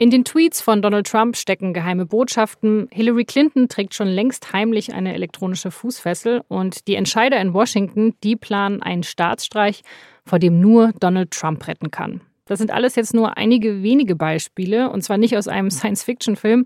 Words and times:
In 0.00 0.10
den 0.10 0.24
Tweets 0.24 0.60
von 0.60 0.82
Donald 0.82 1.06
Trump 1.06 1.36
stecken 1.36 1.72
geheime 1.72 2.04
Botschaften. 2.04 2.88
Hillary 2.90 3.24
Clinton 3.24 3.68
trägt 3.68 3.94
schon 3.94 4.08
längst 4.08 4.52
heimlich 4.52 4.92
eine 4.92 5.14
elektronische 5.14 5.70
Fußfessel 5.70 6.42
und 6.48 6.88
die 6.88 6.96
Entscheider 6.96 7.40
in 7.40 7.54
Washington, 7.54 8.14
die 8.24 8.34
planen 8.34 8.82
einen 8.82 9.04
Staatsstreich, 9.04 9.82
vor 10.26 10.40
dem 10.40 10.60
nur 10.60 10.92
Donald 10.98 11.30
Trump 11.30 11.66
retten 11.68 11.92
kann. 11.92 12.22
Das 12.44 12.58
sind 12.58 12.72
alles 12.72 12.96
jetzt 12.96 13.14
nur 13.14 13.36
einige 13.36 13.84
wenige 13.84 14.16
Beispiele 14.16 14.90
und 14.90 15.02
zwar 15.02 15.16
nicht 15.16 15.36
aus 15.36 15.46
einem 15.46 15.70
Science-Fiction-Film, 15.70 16.64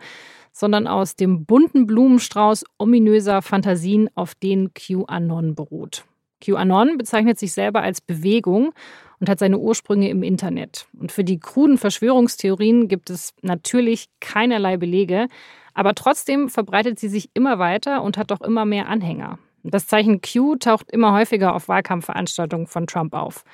sondern 0.53 0.87
aus 0.87 1.15
dem 1.15 1.45
bunten 1.45 1.87
Blumenstrauß 1.87 2.65
ominöser 2.79 3.43
Fantasien, 3.43 4.09
auf 4.15 4.35
denen 4.35 4.73
QAnon 4.73 5.55
beruht. 5.55 6.05
QAnon 6.41 6.99
bezeichnet 6.99 7.39
sich 7.39 7.53
selber 7.53 7.83
als 7.83 8.01
Bewegung 8.01 8.73
und 9.21 9.29
hat 9.29 9.39
seine 9.39 9.59
Ursprünge 9.59 10.09
im 10.09 10.23
Internet. 10.23 10.87
Und 10.99 11.13
für 11.13 11.25
die 11.25 11.41
kruden 11.41 11.79
Verschwörungstheorien 11.79 12.89
gibt 12.89 13.11
es 13.11 13.35
natürlich 13.43 14.09
keinerlei 14.21 14.77
Belege, 14.77 15.27
aber 15.75 15.95
trotzdem 15.95 16.49
verbreitet 16.49 16.99
sie 16.99 17.09
sich 17.09 17.31
immer 17.35 17.59
weiter 17.59 18.03
und 18.03 18.17
hat 18.17 18.33
auch 18.33 18.41
immer 18.41 18.65
mehr 18.65 18.89
Anhänger. 18.89 19.39
Das 19.65 19.87
Zeichen 19.87 20.21
Q 20.21 20.57
taucht 20.57 20.91
immer 20.91 21.13
häufiger 21.13 21.55
auf 21.55 21.69
Wahlkampfveranstaltungen 21.69 22.67
von 22.67 22.87
Trump 22.87 23.15
auf. 23.15 23.45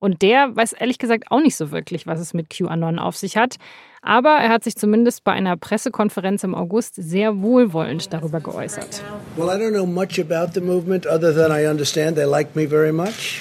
Und 0.00 0.22
der 0.22 0.54
weiß 0.54 0.74
ehrlich 0.74 0.98
gesagt 0.98 1.24
auch 1.30 1.40
nicht 1.40 1.56
so 1.56 1.70
wirklich, 1.70 2.06
was 2.06 2.20
es 2.20 2.34
mit 2.34 2.50
QAnon 2.50 2.98
auf 2.98 3.16
sich 3.16 3.36
hat. 3.36 3.56
Aber 4.00 4.30
er 4.30 4.48
hat 4.48 4.62
sich 4.62 4.76
zumindest 4.76 5.24
bei 5.24 5.32
einer 5.32 5.56
Pressekonferenz 5.56 6.44
im 6.44 6.54
August 6.54 6.94
sehr 6.94 7.42
wohlwollend 7.42 8.12
darüber 8.12 8.40
geäußert. 8.40 9.02
Well, 9.36 9.48
I 9.48 9.60
don't 9.60 9.72
know 9.72 9.86
much 9.86 10.20
about 10.20 10.52
the 10.54 10.60
movement 10.60 11.06
other 11.06 11.34
than 11.34 11.50
I 11.50 11.66
understand 11.66 12.16
they 12.16 12.24
like 12.24 12.54
me 12.54 12.68
very 12.68 12.92
much. 12.92 13.40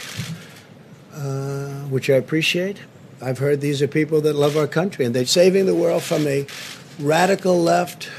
Uh, 1.13 1.89
which 1.89 2.09
I 2.09 2.13
appreciate. 2.13 2.77
I've 3.21 3.39
heard 3.39 3.61
these 3.61 3.81
are 3.81 3.87
people 3.87 4.21
that 4.21 4.35
love 4.35 4.55
our 4.55 4.67
country 4.67 5.05
and 5.05 5.15
they're 5.15 5.25
saving 5.25 5.65
the 5.65 5.73
world 5.73 6.03
from 6.03 6.27
a 6.27 6.45
radical 6.99 7.57
left 7.57 8.09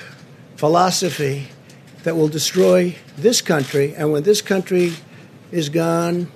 philosophy 0.56 1.48
that 2.02 2.16
will 2.16 2.28
destroy 2.28 2.96
this 3.16 3.40
country. 3.40 3.94
And 3.96 4.12
when 4.12 4.24
this 4.24 4.42
country 4.42 4.94
is 5.52 5.68
gone, 5.68 6.28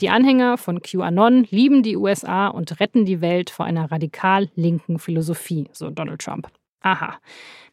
Die 0.00 0.08
Anhänger 0.08 0.56
von 0.56 0.80
QAnon 0.80 1.46
lieben 1.50 1.82
die 1.82 1.96
USA 1.96 2.48
und 2.48 2.80
retten 2.80 3.04
die 3.04 3.20
Welt 3.20 3.50
vor 3.50 3.66
einer 3.66 3.90
radikal 3.90 4.48
linken 4.54 4.98
Philosophie, 4.98 5.68
so 5.72 5.90
Donald 5.90 6.22
Trump. 6.22 6.48
Aha. 6.80 7.18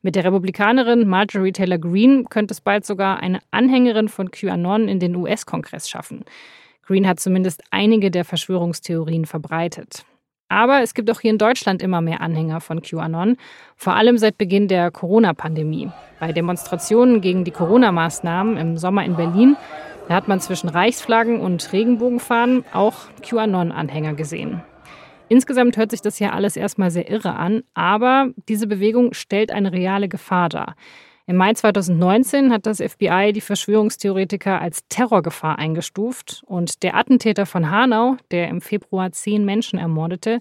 Mit 0.02 0.16
der 0.16 0.26
Republikanerin 0.26 1.08
Marjorie 1.08 1.54
Taylor 1.54 1.78
Greene 1.78 2.26
könnte 2.26 2.54
es 2.54 2.62
bald 2.62 2.86
sogar 2.86 3.20
eine 3.22 3.40
Anhängerin 3.52 4.10
von 4.10 4.30
QAnon 4.32 4.90
in 4.90 5.00
den 5.00 5.16
US-Kongress 5.16 5.90
schaffen. 5.90 6.26
Greene 6.86 7.08
hat 7.08 7.20
zumindest 7.20 7.64
einige 7.72 8.12
der 8.12 8.26
Verschwörungstheorien 8.26 9.26
verbreitet. 9.26 10.06
Aber 10.50 10.82
es 10.82 10.94
gibt 10.94 11.12
auch 11.12 11.20
hier 11.20 11.32
in 11.32 11.38
Deutschland 11.38 11.82
immer 11.82 12.00
mehr 12.02 12.22
Anhänger 12.22 12.62
von 12.62 12.82
QAnon, 12.82 13.38
vor 13.76 13.96
allem 13.96 14.18
seit 14.18 14.38
Beginn 14.38 14.68
der 14.68 14.92
Corona-Pandemie. 14.92 15.90
Bei 16.20 16.32
Demonstrationen 16.32 17.20
gegen 17.20 17.44
die 17.44 17.52
Corona-Maßnahmen 17.52 18.56
im 18.56 18.78
Sommer 18.78 19.04
in 19.04 19.16
Berlin, 19.16 19.58
da 20.08 20.16
hat 20.16 20.28
man 20.28 20.40
zwischen 20.40 20.70
Reichsflaggen 20.70 21.40
und 21.40 21.74
Regenbogenfahnen 21.74 22.64
auch 22.74 22.96
QAnon-Anhänger 23.22 24.14
gesehen. 24.14 24.62
Insgesamt 25.30 25.76
hört 25.76 25.92
sich 25.92 26.02
das 26.02 26.20
ja 26.20 26.32
alles 26.32 26.56
erstmal 26.56 26.92
sehr 26.92 27.10
irre 27.10 27.36
an, 27.36 27.64
aber 27.74 28.32
diese 28.48 28.68
Bewegung 28.68 29.14
stellt 29.14 29.52
eine 29.52 29.74
reale 29.74 30.08
Gefahr 30.08 30.50
dar. 30.50 30.76
Im 31.26 31.36
Mai 31.36 31.54
2019 31.54 32.54
hat 32.54 32.66
das 32.66 32.78
FBI 32.78 33.34
die 33.34 33.42
Verschwörungstheoretiker 33.42 34.62
als 34.62 34.88
Terrorgefahr 34.88 35.60
eingestuft 35.60 36.42
und 36.46 36.84
der 36.84 36.96
Attentäter 36.96 37.46
von 37.46 37.70
Hanau, 37.70 38.16
der 38.32 38.48
im 38.48 38.62
Februar 38.62 39.12
zehn 39.12 39.44
Menschen 39.44 39.78
ermordete, 39.78 40.40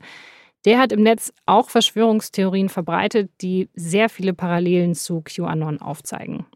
der 0.64 0.78
hat 0.78 0.92
im 0.92 1.03
Netz 1.03 1.33
auch 1.44 1.70
Verschwörungstheorien 1.70 2.69
verbreitet, 2.69 3.31
die 3.41 3.69
sehr 3.75 4.09
viele 4.09 4.33
Parallelen 4.33 4.94
zu 4.94 5.22
QAnon 5.22 5.81
aufzeigen. 5.81 6.47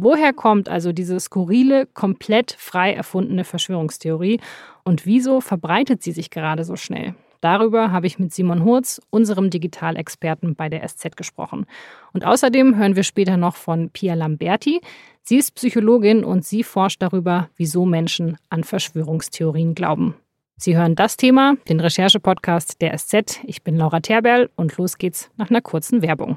Woher 0.00 0.32
kommt 0.32 0.68
also 0.68 0.92
diese 0.92 1.18
skurrile, 1.18 1.86
komplett 1.86 2.52
frei 2.56 2.92
erfundene 2.92 3.42
Verschwörungstheorie 3.42 4.40
und 4.84 5.06
wieso 5.06 5.40
verbreitet 5.40 6.04
sie 6.04 6.12
sich 6.12 6.30
gerade 6.30 6.62
so 6.62 6.76
schnell? 6.76 7.14
Darüber 7.40 7.90
habe 7.90 8.06
ich 8.06 8.18
mit 8.18 8.32
Simon 8.32 8.64
Hurz, 8.64 9.00
unserem 9.10 9.50
Digitalexperten 9.50 10.54
bei 10.54 10.68
der 10.68 10.86
SZ, 10.86 11.16
gesprochen. 11.16 11.66
Und 12.12 12.24
außerdem 12.24 12.76
hören 12.76 12.94
wir 12.96 13.02
später 13.02 13.36
noch 13.36 13.56
von 13.56 13.90
Pia 13.90 14.14
Lamberti. 14.14 14.80
Sie 15.22 15.36
ist 15.36 15.54
Psychologin 15.56 16.24
und 16.24 16.44
sie 16.44 16.62
forscht 16.62 17.02
darüber, 17.02 17.48
wieso 17.56 17.84
Menschen 17.84 18.36
an 18.50 18.64
Verschwörungstheorien 18.64 19.74
glauben. 19.74 20.14
Sie 20.56 20.76
hören 20.76 20.94
das 20.96 21.16
Thema, 21.16 21.54
den 21.68 21.80
Recherche-Podcast 21.80 22.80
der 22.82 22.96
SZ. 22.96 23.40
Ich 23.44 23.62
bin 23.62 23.76
Laura 23.76 24.00
Terberl 24.00 24.50
und 24.56 24.76
los 24.76 24.98
geht's 24.98 25.30
nach 25.36 25.50
einer 25.50 25.60
kurzen 25.60 26.02
Werbung. 26.02 26.36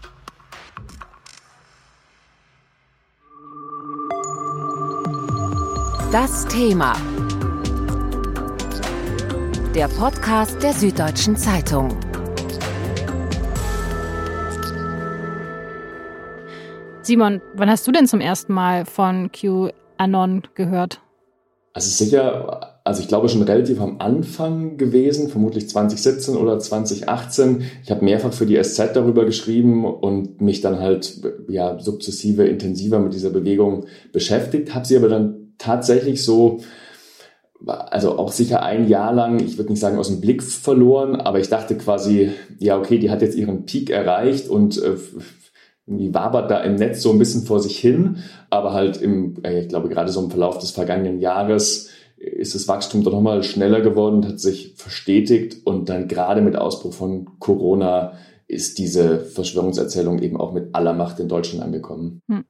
Das 6.11 6.45
Thema. 6.45 6.93
Der 9.73 9.87
Podcast 9.87 10.61
der 10.61 10.73
Süddeutschen 10.73 11.37
Zeitung. 11.37 11.97
Simon, 17.01 17.39
wann 17.55 17.69
hast 17.69 17.87
du 17.87 17.93
denn 17.93 18.07
zum 18.07 18.19
ersten 18.19 18.51
Mal 18.51 18.85
von 18.85 19.31
QAnon 19.31 20.41
gehört? 20.53 20.99
Also 21.71 21.89
sicher, 21.89 22.81
also 22.83 23.01
ich 23.01 23.07
glaube 23.07 23.29
schon 23.29 23.43
relativ 23.43 23.79
am 23.79 23.99
Anfang 23.99 24.75
gewesen, 24.75 25.29
vermutlich 25.29 25.69
2017 25.69 26.35
oder 26.35 26.59
2018. 26.59 27.63
Ich 27.85 27.89
habe 27.89 28.03
mehrfach 28.03 28.33
für 28.33 28.45
die 28.45 28.61
SZ 28.61 28.93
darüber 28.95 29.23
geschrieben 29.23 29.85
und 29.85 30.41
mich 30.41 30.59
dann 30.59 30.79
halt 30.79 31.21
ja 31.47 31.79
sukzessive 31.79 32.45
intensiver 32.45 32.99
mit 32.99 33.13
dieser 33.13 33.29
Bewegung 33.29 33.85
beschäftigt, 34.11 34.75
habe 34.75 34.85
sie 34.85 34.97
aber 34.97 35.07
dann 35.07 35.40
tatsächlich 35.61 36.23
so, 36.23 36.59
also 37.65 38.17
auch 38.17 38.31
sicher 38.31 38.63
ein 38.63 38.87
Jahr 38.87 39.13
lang, 39.13 39.39
ich 39.39 39.57
würde 39.57 39.71
nicht 39.71 39.79
sagen 39.79 39.97
aus 39.97 40.07
dem 40.07 40.21
Blick 40.21 40.41
verloren, 40.43 41.15
aber 41.15 41.39
ich 41.39 41.49
dachte 41.49 41.77
quasi, 41.77 42.31
ja, 42.59 42.77
okay, 42.77 42.97
die 42.97 43.11
hat 43.11 43.21
jetzt 43.21 43.35
ihren 43.35 43.65
Peak 43.65 43.89
erreicht 43.89 44.49
und 44.49 44.81
äh, 44.81 44.95
irgendwie 45.85 46.13
wabert 46.13 46.49
da 46.49 46.59
im 46.61 46.75
Netz 46.75 47.01
so 47.01 47.11
ein 47.11 47.19
bisschen 47.19 47.43
vor 47.43 47.59
sich 47.59 47.77
hin, 47.77 48.17
aber 48.49 48.73
halt 48.73 48.97
im, 48.97 49.35
äh, 49.43 49.61
ich 49.61 49.69
glaube, 49.69 49.89
gerade 49.89 50.11
so 50.11 50.21
im 50.21 50.29
Verlauf 50.29 50.57
des 50.57 50.71
vergangenen 50.71 51.19
Jahres 51.19 51.89
ist 52.17 52.53
das 52.53 52.67
Wachstum 52.67 53.03
doch 53.03 53.11
nochmal 53.11 53.43
schneller 53.43 53.81
geworden, 53.81 54.27
hat 54.27 54.39
sich 54.39 54.75
verstetigt 54.77 55.65
und 55.65 55.89
dann 55.89 56.07
gerade 56.07 56.41
mit 56.41 56.55
Ausbruch 56.55 56.93
von 56.93 57.39
Corona 57.39 58.13
ist 58.47 58.77
diese 58.77 59.19
Verschwörungserzählung 59.19 60.19
eben 60.19 60.37
auch 60.37 60.53
mit 60.53 60.75
aller 60.75 60.93
Macht 60.93 61.19
in 61.19 61.29
Deutschland 61.29 61.63
angekommen. 61.63 62.21
Hm. 62.27 62.43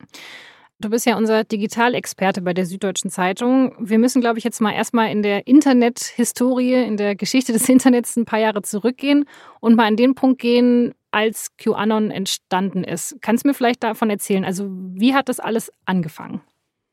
Du 0.82 0.90
bist 0.90 1.06
ja 1.06 1.16
unser 1.16 1.44
Digitalexperte 1.44 2.42
bei 2.42 2.56
der 2.56 2.66
Süddeutschen 2.66 3.12
Zeitung. 3.12 3.76
Wir 3.80 4.00
müssen, 4.00 4.20
glaube 4.20 4.40
ich, 4.40 4.44
jetzt 4.44 4.62
mal 4.62 4.74
erstmal 4.74 5.12
in 5.12 5.22
der 5.22 5.46
Internethistorie, 5.46 6.74
in 6.74 6.98
der 6.98 7.16
Geschichte 7.16 7.54
des 7.54 7.70
Internets 7.70 8.16
ein 8.16 8.26
paar 8.26 8.40
Jahre 8.40 8.64
zurückgehen 8.64 9.26
und 9.60 9.76
mal 9.76 9.86
an 9.86 9.96
den 9.96 10.16
Punkt 10.16 10.42
gehen, 10.42 10.96
als 11.12 11.56
QAnon 11.58 12.10
entstanden 12.10 12.84
ist. 12.84 13.18
Kannst 13.22 13.44
du 13.44 13.50
mir 13.50 13.54
vielleicht 13.54 13.84
davon 13.84 14.10
erzählen? 14.10 14.44
Also, 14.44 14.66
wie 14.72 15.14
hat 15.14 15.30
das 15.30 15.40
alles 15.40 15.72
angefangen? 15.86 16.42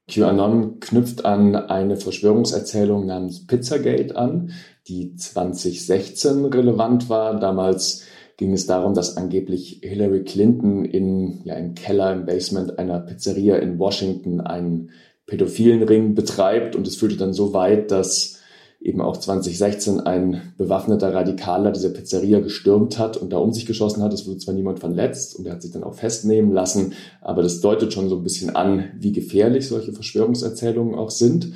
QAnon 0.08 0.80
knüpft 0.80 1.24
an 1.24 1.56
eine 1.56 1.96
Verschwörungserzählung 1.96 3.06
namens 3.06 3.46
Pizzagate 3.46 4.16
an, 4.16 4.52
die 4.86 5.14
2016 5.14 6.44
relevant 6.44 7.08
war. 7.08 7.40
Damals 7.40 8.04
ging 8.38 8.52
es 8.52 8.66
darum, 8.66 8.94
dass 8.94 9.16
angeblich 9.16 9.80
Hillary 9.82 10.22
Clinton 10.22 10.84
in, 10.84 11.42
ja, 11.44 11.54
im 11.54 11.74
Keller, 11.74 12.12
im 12.12 12.24
Basement 12.24 12.78
einer 12.78 13.00
Pizzeria 13.00 13.56
in 13.56 13.78
Washington 13.78 14.40
einen 14.40 14.90
pädophilen 15.26 15.82
Ring 15.82 16.14
betreibt. 16.14 16.76
Und 16.76 16.86
es 16.86 16.96
führte 16.96 17.16
dann 17.16 17.34
so 17.34 17.52
weit, 17.52 17.90
dass 17.90 18.38
eben 18.80 19.00
auch 19.00 19.16
2016 19.16 20.00
ein 20.00 20.52
bewaffneter 20.56 21.12
Radikaler 21.12 21.72
diese 21.72 21.92
Pizzeria 21.92 22.38
gestürmt 22.38 22.96
hat 22.96 23.16
und 23.16 23.32
da 23.32 23.38
um 23.38 23.52
sich 23.52 23.66
geschossen 23.66 24.04
hat. 24.04 24.12
Es 24.12 24.24
wurde 24.24 24.38
zwar 24.38 24.54
niemand 24.54 24.78
verletzt 24.78 25.36
und 25.36 25.44
er 25.44 25.54
hat 25.54 25.62
sich 25.62 25.72
dann 25.72 25.82
auch 25.82 25.94
festnehmen 25.94 26.52
lassen, 26.52 26.92
aber 27.20 27.42
das 27.42 27.60
deutet 27.60 27.92
schon 27.92 28.08
so 28.08 28.16
ein 28.16 28.22
bisschen 28.22 28.54
an, 28.54 28.84
wie 28.96 29.10
gefährlich 29.10 29.66
solche 29.66 29.92
Verschwörungserzählungen 29.92 30.94
auch 30.94 31.10
sind. 31.10 31.54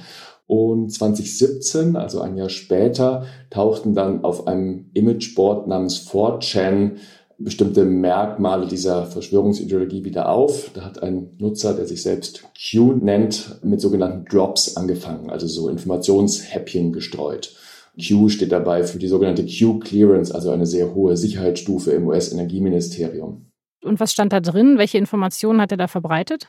Und 0.54 0.90
2017, 0.90 1.96
also 1.96 2.20
ein 2.20 2.36
Jahr 2.36 2.50
später, 2.50 3.24
tauchten 3.48 3.94
dann 3.94 4.22
auf 4.22 4.46
einem 4.46 4.90
Imageboard 4.92 5.66
namens 5.66 6.06
4chan 6.06 6.98
bestimmte 7.38 7.86
Merkmale 7.86 8.66
dieser 8.66 9.06
Verschwörungsideologie 9.06 10.04
wieder 10.04 10.28
auf. 10.28 10.70
Da 10.74 10.82
hat 10.82 11.02
ein 11.02 11.30
Nutzer, 11.38 11.72
der 11.72 11.86
sich 11.86 12.02
selbst 12.02 12.44
Q 12.70 12.92
nennt, 13.00 13.60
mit 13.64 13.80
sogenannten 13.80 14.26
Drops 14.26 14.76
angefangen, 14.76 15.30
also 15.30 15.46
so 15.46 15.70
Informationshäppchen 15.70 16.92
gestreut. 16.92 17.56
Q 17.96 18.28
steht 18.28 18.52
dabei 18.52 18.84
für 18.84 18.98
die 18.98 19.08
sogenannte 19.08 19.46
Q-Clearance, 19.46 20.34
also 20.34 20.50
eine 20.50 20.66
sehr 20.66 20.94
hohe 20.94 21.16
Sicherheitsstufe 21.16 21.92
im 21.92 22.08
US-Energieministerium. 22.08 23.46
Und 23.82 24.00
was 24.00 24.12
stand 24.12 24.34
da 24.34 24.40
drin? 24.40 24.76
Welche 24.76 24.98
Informationen 24.98 25.62
hat 25.62 25.70
er 25.70 25.78
da 25.78 25.88
verbreitet? 25.88 26.46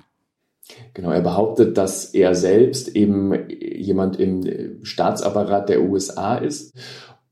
Genau, 0.94 1.12
er 1.12 1.22
behauptet, 1.22 1.78
dass 1.78 2.14
er 2.14 2.36
selbst 2.36 2.96
eben 2.96 3.34
jemand 3.50 4.20
im 4.20 4.84
Staatsapparat 4.84 5.70
der 5.70 5.82
USA 5.82 6.36
ist 6.36 6.74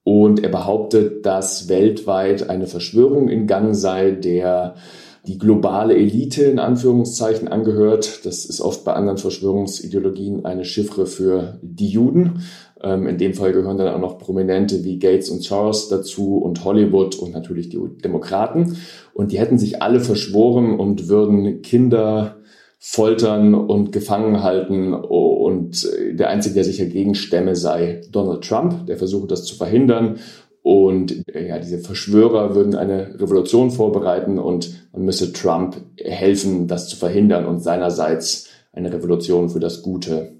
und 0.04 0.44
er 0.44 0.50
behauptet, 0.50 1.26
dass 1.26 1.70
weltweit 1.70 2.50
eine 2.50 2.68
Verschwörung 2.68 3.30
in 3.30 3.48
Gang 3.48 3.76
sei, 3.76 4.12
der 4.12 4.76
die 5.28 5.38
globale 5.38 5.96
Elite 5.96 6.44
in 6.46 6.58
Anführungszeichen 6.58 7.48
angehört. 7.48 8.26
Das 8.26 8.46
ist 8.46 8.60
oft 8.60 8.84
bei 8.84 8.94
anderen 8.94 9.20
Verschwörungsideologien 9.20 10.46
eine 10.46 10.66
Chiffre 10.66 11.06
für 11.06 11.60
die 11.62 11.90
Juden. 11.90 12.42
Ähm, 12.82 13.06
in 13.06 13.20
dem 13.20 13.36
Fall 13.36 13.54
gehören 13.54 13.78
dann 13.78 13.94
auch 13.94 14.00
noch 14.00 14.18
Prominente 14.18 14.84
wie 14.84 14.98
Gates 14.98 15.30
und 15.30 15.44
Soros 15.44 15.90
dazu 15.90 16.38
und 16.38 16.66
Hollywood 16.66 17.16
und 17.16 17.34
natürlich 17.34 17.70
die 17.70 17.80
Demokraten. 18.04 18.78
Und 19.14 19.32
die 19.32 19.40
hätten 19.40 19.60
sich 19.60 19.84
alle 19.84 20.00
verschworen 20.00 20.80
und 20.80 21.08
würden 21.08 21.62
Kinder 21.62 22.41
foltern 22.84 23.54
und 23.54 23.92
gefangen 23.92 24.42
halten. 24.42 24.94
Und 24.94 25.88
der 26.12 26.30
Einzige, 26.30 26.56
der 26.56 26.64
sich 26.64 26.80
dagegen 26.80 27.14
stemme, 27.14 27.56
sei 27.56 28.02
Donald 28.12 28.44
Trump. 28.44 28.88
Der 28.88 28.98
versucht, 28.98 29.30
das 29.30 29.46
zu 29.46 29.56
verhindern. 29.56 30.18
Und 30.64 31.24
ja, 31.34 31.60
diese 31.60 31.80
Verschwörer 31.80 32.56
würden 32.56 32.76
eine 32.76 33.20
Revolution 33.20 33.72
vorbereiten 33.72 34.38
und 34.38 34.90
man 34.94 35.04
müsse 35.04 35.32
Trump 35.32 35.78
helfen, 35.98 36.68
das 36.68 36.88
zu 36.88 36.98
verhindern 36.98 37.46
und 37.46 37.60
seinerseits 37.60 38.48
eine 38.74 38.92
Revolution 38.92 39.50
für 39.50 39.60
das 39.60 39.82
Gute 39.82 40.38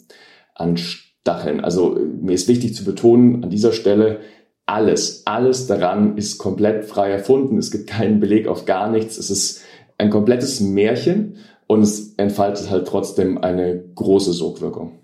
anstacheln. 0.54 1.60
Also 1.60 1.98
mir 2.22 2.34
ist 2.34 2.48
wichtig 2.48 2.76
zu 2.76 2.84
betonen 2.84 3.44
an 3.44 3.50
dieser 3.50 3.72
Stelle, 3.72 4.20
alles, 4.68 5.24
alles 5.26 5.68
daran 5.68 6.18
ist 6.18 6.38
komplett 6.38 6.86
frei 6.86 7.12
erfunden. 7.12 7.58
Es 7.58 7.72
gibt 7.72 7.88
keinen 7.88 8.20
Beleg 8.20 8.48
auf 8.48 8.66
gar 8.66 8.90
nichts. 8.90 9.18
Es 9.18 9.30
ist 9.30 9.62
ein 9.98 10.10
komplettes 10.10 10.60
Märchen 10.60 11.38
und 11.72 11.84
es 11.84 12.14
entfaltet 12.16 12.70
halt 12.70 12.86
trotzdem 12.86 13.38
eine 13.38 13.82
große 13.96 14.34
Sogwirkung. 14.34 15.00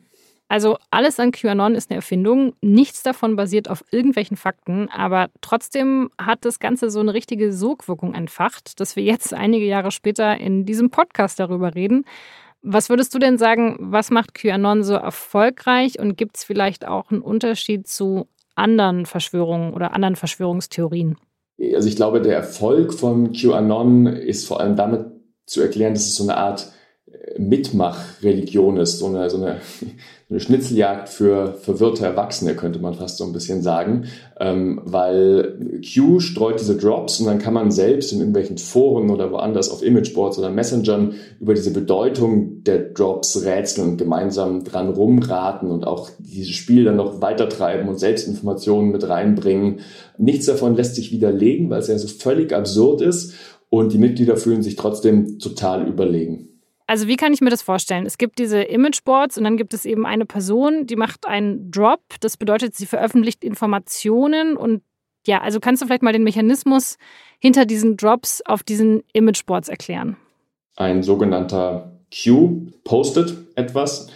Also 0.50 0.78
alles 0.92 1.18
an 1.18 1.31
QAnon 1.31 1.75
ist 1.75 1.90
eine 1.90 1.98
Erfindung. 1.98 2.54
Nichts 2.62 3.04
davon 3.04 3.38
basiert 3.38 3.69
auf 3.69 3.86
irgendwelchen 3.92 4.36
Fakten, 4.36 4.90
aber 4.90 5.30
trotzdem 5.40 6.10
hat 6.18 6.44
das 6.44 6.60
Ganze 6.60 6.90
so 6.90 7.00
eine 7.00 7.14
richtige 7.14 7.54
Sogwirkung 7.54 8.14
entfacht, 8.14 8.81
dass 8.81 8.98
wir 8.98 9.04
jetzt 9.04 9.34
einige 9.34 9.66
Jahre 9.66 9.92
später 9.92 10.38
in 10.42 10.66
diesem 10.66 10.90
Podcast 10.90 11.40
darüber 11.40 11.74
reden. 11.74 12.04
Was 12.62 12.90
würdest 12.90 13.16
du 13.16 13.19
denn 13.19 13.38
sagen, 13.38 13.78
was 13.80 14.10
macht 14.10 14.34
QAnon 14.34 14.84
so 14.84 14.96
erfolgreich 14.96 16.00
und 16.00 16.18
gibt 16.18 16.36
es 16.36 16.44
vielleicht 16.44 16.86
auch 16.86 17.12
einen 17.12 17.22
Unterschied 17.22 17.88
zu 17.88 18.28
anderen 18.56 19.06
Verschwörungen 19.06 19.74
oder 19.74 19.94
anderen 19.94 20.18
Verschwörungstheorien? 20.18 21.16
Also 21.74 21.88
ich 21.88 21.96
glaube, 21.96 22.22
der 22.22 22.36
Erfolg 22.36 22.94
von 22.94 23.31
QAnon 23.31 24.08
ist 24.08 24.48
vor 24.48 24.60
allem 24.60 24.75
damit 24.75 25.17
zu 25.47 25.61
erklären, 25.61 25.94
dass 25.94 26.05
es 26.05 26.15
so 26.15 26.23
eine 26.23 26.38
Art 26.38 26.71
äh, 27.09 27.39
Mitmachreligion 27.39 28.77
ist, 28.77 28.99
so 28.99 29.07
eine, 29.07 29.29
so 29.29 29.38
eine, 29.38 29.61
eine 30.29 30.41
Schnitzeljagd 30.41 31.07
für 31.07 31.53
verwirrte 31.53 32.05
Erwachsene, 32.05 32.53
könnte 32.53 32.79
man 32.79 32.95
fast 32.95 33.17
so 33.17 33.23
ein 33.23 33.31
bisschen 33.31 33.61
sagen, 33.61 34.07
ähm, 34.41 34.81
weil 34.83 35.81
Q 35.81 36.19
streut 36.19 36.59
diese 36.59 36.75
Drops 36.75 37.21
und 37.21 37.27
dann 37.27 37.39
kann 37.39 37.53
man 37.53 37.71
selbst 37.71 38.11
in 38.11 38.19
irgendwelchen 38.19 38.57
Foren 38.57 39.09
oder 39.09 39.31
woanders 39.31 39.69
auf 39.69 39.83
Imageboards 39.83 40.38
oder 40.38 40.49
Messengern 40.49 41.13
über 41.39 41.53
diese 41.53 41.71
Bedeutung 41.71 42.63
der 42.65 42.79
Drops 42.79 43.41
rätseln 43.45 43.91
und 43.91 43.97
gemeinsam 43.97 44.65
dran 44.65 44.89
rumraten 44.89 45.71
und 45.71 45.88
auch 45.88 46.09
dieses 46.19 46.55
Spiel 46.55 46.83
dann 46.83 46.97
noch 46.97 47.21
weitertreiben 47.21 47.88
und 47.88 47.97
Selbstinformationen 47.97 48.91
mit 48.91 49.07
reinbringen. 49.07 49.79
Nichts 50.17 50.47
davon 50.47 50.75
lässt 50.75 50.95
sich 50.95 51.13
widerlegen, 51.13 51.69
weil 51.69 51.79
es 51.79 51.88
ja 51.88 51.97
so 51.97 52.09
völlig 52.09 52.51
absurd 52.51 53.01
ist 53.01 53.33
und 53.69 53.94
die 53.94 53.98
Mitglieder 53.98 54.38
fühlen 54.38 54.64
sich 54.64 54.75
trotzdem 54.75 55.40
total 55.40 55.88
überlegen. 55.88 56.48
Also 56.88 57.08
wie 57.08 57.18
kann 57.18 57.34
ich 57.34 57.42
mir 57.42 57.50
das 57.50 57.62
vorstellen? 57.62 58.06
Es 58.06 58.18
gibt 58.18 58.40
diese 58.40 58.62
Imageboards 58.62 59.38
und 59.38 59.44
dann 59.44 59.58
gibt 59.58 59.74
es 59.74 59.86
eben 59.86 60.06
eine 60.06 60.25
Person, 60.25 60.88
die 60.88 60.96
macht 60.96 61.28
einen 61.28 61.69
Drop. 61.69 62.02
Das 62.22 62.38
bedeutet, 62.38 62.75
sie 62.75 62.86
veröffentlicht 62.86 63.44
Informationen 63.44 64.56
und 64.56 64.81
ja, 65.25 65.42
also 65.42 65.60
kannst 65.60 65.81
du 65.81 65.86
vielleicht 65.86 66.04
mal 66.04 66.14
den 66.14 66.24
Mechanismus 66.24 66.98
hinter 67.40 67.66
diesen 67.66 67.98
Drops 67.98 68.42
auf 68.46 68.64
diesen 68.64 69.04
Imageboards 69.12 69.68
erklären? 69.68 70.16
Ein 70.78 71.04
sogenannter 71.04 71.92
Queue 72.12 72.72
postet 72.86 73.36
etwas. 73.56 74.08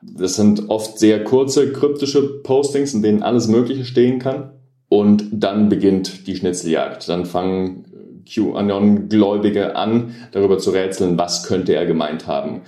Das 0.00 0.36
sind 0.36 0.70
oft 0.70 0.98
sehr 0.98 1.24
kurze, 1.24 1.72
kryptische 1.72 2.40
Postings, 2.42 2.94
in 2.94 3.02
denen 3.02 3.22
alles 3.22 3.48
Mögliche 3.48 3.84
stehen 3.84 4.18
kann. 4.18 4.52
Und 4.88 5.28
dann 5.32 5.68
beginnt 5.68 6.26
die 6.26 6.36
Schnitzeljagd. 6.36 7.08
Dann 7.08 7.26
fangen 7.26 7.84
QAnon-Gläubige 8.26 9.76
an, 9.76 10.14
darüber 10.32 10.58
zu 10.58 10.70
rätseln, 10.70 11.18
was 11.18 11.44
könnte 11.44 11.74
er 11.74 11.86
gemeint 11.86 12.26
haben. 12.26 12.62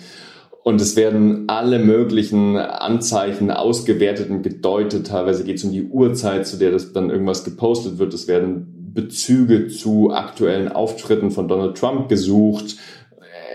Und 0.62 0.80
es 0.80 0.96
werden 0.96 1.44
alle 1.46 1.78
möglichen 1.78 2.56
Anzeichen 2.56 3.52
ausgewertet 3.52 4.30
und 4.30 4.42
gedeutet. 4.42 5.06
Teilweise 5.06 5.44
geht 5.44 5.58
es 5.58 5.64
um 5.64 5.70
die 5.70 5.84
Uhrzeit, 5.84 6.46
zu 6.46 6.56
der 6.56 6.72
das 6.72 6.92
dann 6.92 7.08
irgendwas 7.08 7.44
gepostet 7.44 7.98
wird. 7.98 8.12
Es 8.12 8.26
werden 8.26 8.92
Bezüge 8.92 9.68
zu 9.68 10.10
aktuellen 10.10 10.68
Auftritten 10.68 11.30
von 11.30 11.46
Donald 11.46 11.76
Trump 11.76 12.08
gesucht. 12.08 12.78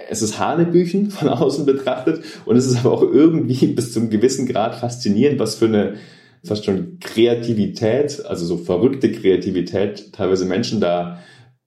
Es 0.10 0.22
ist 0.22 0.40
Hanebüchen 0.40 1.10
von 1.12 1.28
außen 1.28 1.66
betrachtet 1.66 2.24
und 2.46 2.56
es 2.56 2.66
ist 2.66 2.80
aber 2.80 2.94
auch 2.94 3.02
irgendwie 3.02 3.68
bis 3.68 3.92
zum 3.92 4.10
gewissen 4.10 4.46
Grad 4.46 4.76
faszinierend, 4.76 5.40
was 5.40 5.56
für 5.56 5.66
eine 5.66 5.96
fast 6.44 6.66
schon 6.66 6.98
Kreativität, 7.00 8.26
also 8.26 8.46
so 8.46 8.58
verrückte 8.58 9.12
Kreativität 9.12 10.14
teilweise 10.14 10.46
Menschen 10.46 10.80
da 10.80 11.20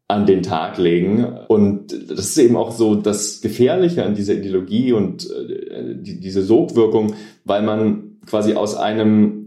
an 0.09 0.27
den 0.27 0.43
Tag 0.43 0.79
legen. 0.79 1.25
Und 1.49 1.93
das 2.11 2.21
ist 2.21 2.39
eben 2.39 2.56
auch 2.56 2.73
so 2.73 2.95
das 2.95 3.41
Gefährliche 3.41 4.05
an 4.05 4.15
dieser 4.15 4.35
Ideologie 4.35 4.93
und 4.93 5.29
äh, 5.31 5.95
die, 5.97 6.21
diese 6.21 6.43
Sogwirkung, 6.43 7.15
weil 7.45 7.62
man 7.62 8.19
quasi 8.27 8.55
aus 8.55 8.77
einem 8.77 9.45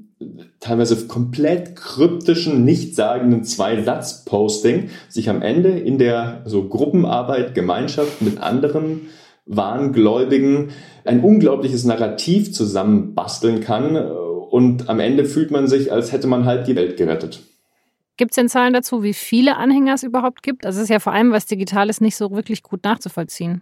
teilweise 0.59 1.07
komplett 1.07 1.75
kryptischen, 1.75 2.65
nichtssagenden 2.65 3.44
Zwei-Satz-Posting 3.44 4.89
sich 5.09 5.30
am 5.30 5.44
Ende 5.44 5.69
in 5.69 5.99
der 5.99 6.42
so 6.45 6.68
Gruppenarbeit, 6.68 7.54
Gemeinschaft 7.54 8.21
mit 8.21 8.40
anderen 8.40 9.09
Wahngläubigen 9.45 10.71
ein 11.06 11.21
unglaubliches 11.21 11.85
Narrativ 11.85 12.52
zusammenbasteln 12.52 13.61
kann 13.61 13.95
und 13.95 14.90
am 14.90 14.99
Ende 14.99 15.26
fühlt 15.26 15.52
man 15.52 15.68
sich, 15.68 15.92
als 15.92 16.11
hätte 16.11 16.28
man 16.28 16.45
halt 16.45 16.68
die 16.68 16.76
Welt 16.76 16.97
gerettet. 16.97 17.44
Gibt 18.18 18.31
es 18.31 18.36
denn 18.36 18.50
Zahlen 18.50 18.74
dazu, 18.74 19.04
wie 19.04 19.14
viele 19.14 19.57
Anhänger 19.57 19.94
es 19.94 20.04
überhaupt 20.04 20.44
gibt? 20.44 20.66
Also 20.66 20.78
es 20.78 20.83
ist 20.83 20.90
ja 20.90 21.00
vor 21.00 21.14
allem 21.14 21.31
was 21.31 21.45
Digitales 21.45 22.02
nicht 22.02 22.16
so 22.16 22.31
wirklich 22.31 22.64
gut 22.64 22.83
nachzuvollziehen. 22.83 23.62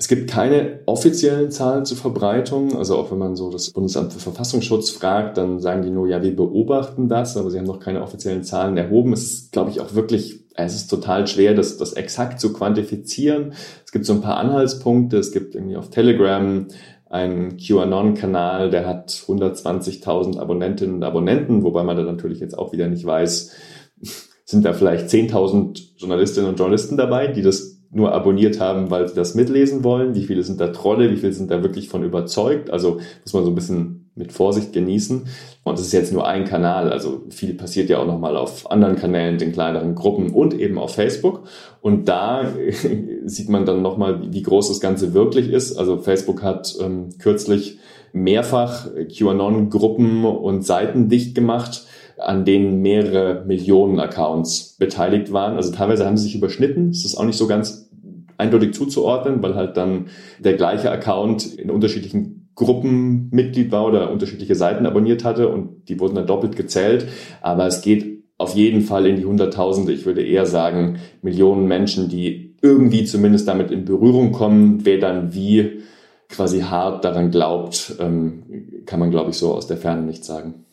Es 0.00 0.06
gibt 0.06 0.30
keine 0.30 0.78
offiziellen 0.86 1.50
Zahlen 1.50 1.84
zur 1.84 1.96
Verbreitung. 1.96 2.76
Also 2.76 2.96
auch 2.96 3.10
wenn 3.10 3.18
man 3.18 3.34
so 3.34 3.50
das 3.50 3.70
Bundesamt 3.70 4.12
für 4.12 4.20
Verfassungsschutz 4.20 4.90
fragt, 4.90 5.36
dann 5.38 5.58
sagen 5.58 5.82
die 5.82 5.90
nur, 5.90 6.08
ja, 6.08 6.22
wir 6.22 6.34
beobachten 6.36 7.08
das, 7.08 7.36
aber 7.36 7.50
sie 7.50 7.58
haben 7.58 7.66
noch 7.66 7.80
keine 7.80 8.02
offiziellen 8.02 8.44
Zahlen 8.44 8.76
erhoben. 8.76 9.12
Es 9.12 9.24
ist, 9.24 9.52
glaube 9.52 9.70
ich, 9.70 9.80
auch 9.80 9.94
wirklich, 9.94 10.44
es 10.54 10.76
ist 10.76 10.86
total 10.86 11.26
schwer, 11.26 11.54
das, 11.54 11.78
das 11.78 11.94
exakt 11.94 12.40
zu 12.40 12.52
quantifizieren. 12.52 13.54
Es 13.84 13.90
gibt 13.90 14.06
so 14.06 14.12
ein 14.12 14.20
paar 14.20 14.36
Anhaltspunkte. 14.36 15.18
Es 15.18 15.32
gibt 15.32 15.56
irgendwie 15.56 15.76
auf 15.76 15.90
Telegram 15.90 16.66
einen 17.10 17.56
QAnon-Kanal, 17.56 18.70
der 18.70 18.86
hat 18.86 19.10
120.000 19.10 20.38
Abonnentinnen 20.38 20.96
und 20.96 21.04
Abonnenten, 21.04 21.62
wobei 21.62 21.82
man 21.82 21.96
da 21.96 22.02
natürlich 22.02 22.40
jetzt 22.40 22.58
auch 22.58 22.72
wieder 22.72 22.88
nicht 22.88 23.04
weiß, 23.04 23.54
sind 24.44 24.64
da 24.64 24.72
vielleicht 24.72 25.08
10.000 25.08 25.98
Journalistinnen 25.98 26.50
und 26.50 26.58
Journalisten 26.58 26.96
dabei, 26.96 27.28
die 27.28 27.42
das 27.42 27.78
nur 27.90 28.12
abonniert 28.12 28.60
haben, 28.60 28.90
weil 28.90 29.08
sie 29.08 29.14
das 29.14 29.34
mitlesen 29.34 29.82
wollen? 29.84 30.14
Wie 30.14 30.24
viele 30.24 30.42
sind 30.42 30.60
da 30.60 30.68
Trolle? 30.68 31.10
Wie 31.10 31.16
viele 31.16 31.32
sind 31.32 31.50
da 31.50 31.62
wirklich 31.62 31.88
von 31.88 32.04
überzeugt? 32.04 32.70
Also 32.70 33.00
muss 33.22 33.32
man 33.32 33.44
so 33.44 33.50
ein 33.50 33.54
bisschen 33.54 33.97
mit 34.18 34.32
Vorsicht 34.32 34.72
genießen. 34.72 35.26
Und 35.64 35.74
es 35.78 35.86
ist 35.86 35.92
jetzt 35.92 36.12
nur 36.12 36.26
ein 36.26 36.44
Kanal, 36.44 36.90
also 36.92 37.22
viel 37.30 37.54
passiert 37.54 37.88
ja 37.88 37.98
auch 37.98 38.06
nochmal 38.06 38.36
auf 38.36 38.70
anderen 38.70 38.96
Kanälen, 38.96 39.38
den 39.38 39.52
kleineren 39.52 39.94
Gruppen 39.94 40.30
und 40.30 40.54
eben 40.54 40.78
auf 40.78 40.94
Facebook. 40.94 41.44
Und 41.80 42.08
da 42.08 42.44
sieht 43.24 43.48
man 43.48 43.64
dann 43.64 43.82
nochmal, 43.82 44.32
wie 44.32 44.42
groß 44.42 44.68
das 44.68 44.80
Ganze 44.80 45.14
wirklich 45.14 45.50
ist. 45.50 45.76
Also 45.76 45.98
Facebook 45.98 46.42
hat 46.42 46.74
ähm, 46.80 47.10
kürzlich 47.18 47.78
mehrfach 48.12 48.88
QAnon-Gruppen 49.16 50.24
und 50.24 50.66
Seiten 50.66 51.08
dicht 51.08 51.34
gemacht 51.34 51.86
an 52.18 52.44
denen 52.44 52.82
mehrere 52.82 53.44
Millionen 53.46 54.00
Accounts 54.00 54.76
beteiligt 54.78 55.32
waren. 55.32 55.56
Also 55.56 55.72
teilweise 55.72 56.04
haben 56.04 56.16
sie 56.16 56.24
sich 56.24 56.34
überschnitten. 56.34 56.90
Es 56.90 57.04
ist 57.04 57.16
auch 57.16 57.24
nicht 57.24 57.38
so 57.38 57.46
ganz 57.46 57.88
eindeutig 58.36 58.74
zuzuordnen, 58.74 59.42
weil 59.42 59.54
halt 59.54 59.76
dann 59.76 60.06
der 60.38 60.54
gleiche 60.54 60.90
Account 60.90 61.54
in 61.54 61.70
unterschiedlichen 61.70 62.37
Gruppenmitglied 62.58 63.70
war 63.70 63.86
oder 63.86 64.10
unterschiedliche 64.10 64.56
Seiten 64.56 64.84
abonniert 64.84 65.24
hatte 65.24 65.48
und 65.48 65.88
die 65.88 66.00
wurden 66.00 66.16
dann 66.16 66.26
doppelt 66.26 66.56
gezählt. 66.56 67.06
Aber 67.40 67.66
es 67.66 67.82
geht 67.82 68.24
auf 68.36 68.54
jeden 68.54 68.80
Fall 68.80 69.06
in 69.06 69.16
die 69.16 69.24
Hunderttausende, 69.24 69.92
ich 69.92 70.04
würde 70.06 70.24
eher 70.24 70.44
sagen 70.44 70.98
Millionen 71.22 71.66
Menschen, 71.66 72.08
die 72.08 72.56
irgendwie 72.60 73.04
zumindest 73.04 73.46
damit 73.46 73.70
in 73.70 73.84
Berührung 73.84 74.32
kommen. 74.32 74.84
Wer 74.84 74.98
dann 74.98 75.34
wie 75.34 75.82
quasi 76.28 76.60
hart 76.60 77.04
daran 77.04 77.30
glaubt, 77.30 77.94
ähm, 78.00 78.42
kann 78.86 78.98
man, 78.98 79.12
glaube 79.12 79.30
ich, 79.30 79.36
so 79.36 79.54
aus 79.54 79.68
der 79.68 79.76
Ferne 79.76 80.02
nicht 80.02 80.24
sagen. 80.24 80.66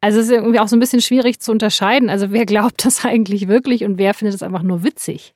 Also 0.00 0.20
es 0.20 0.26
ist 0.26 0.32
irgendwie 0.32 0.60
auch 0.60 0.68
so 0.68 0.76
ein 0.76 0.80
bisschen 0.80 1.00
schwierig 1.00 1.40
zu 1.40 1.50
unterscheiden. 1.50 2.10
Also 2.10 2.30
wer 2.30 2.46
glaubt 2.46 2.84
das 2.84 3.04
eigentlich 3.04 3.48
wirklich 3.48 3.82
und 3.84 3.98
wer 3.98 4.14
findet 4.14 4.36
es 4.36 4.42
einfach 4.42 4.62
nur 4.62 4.84
witzig? 4.84 5.34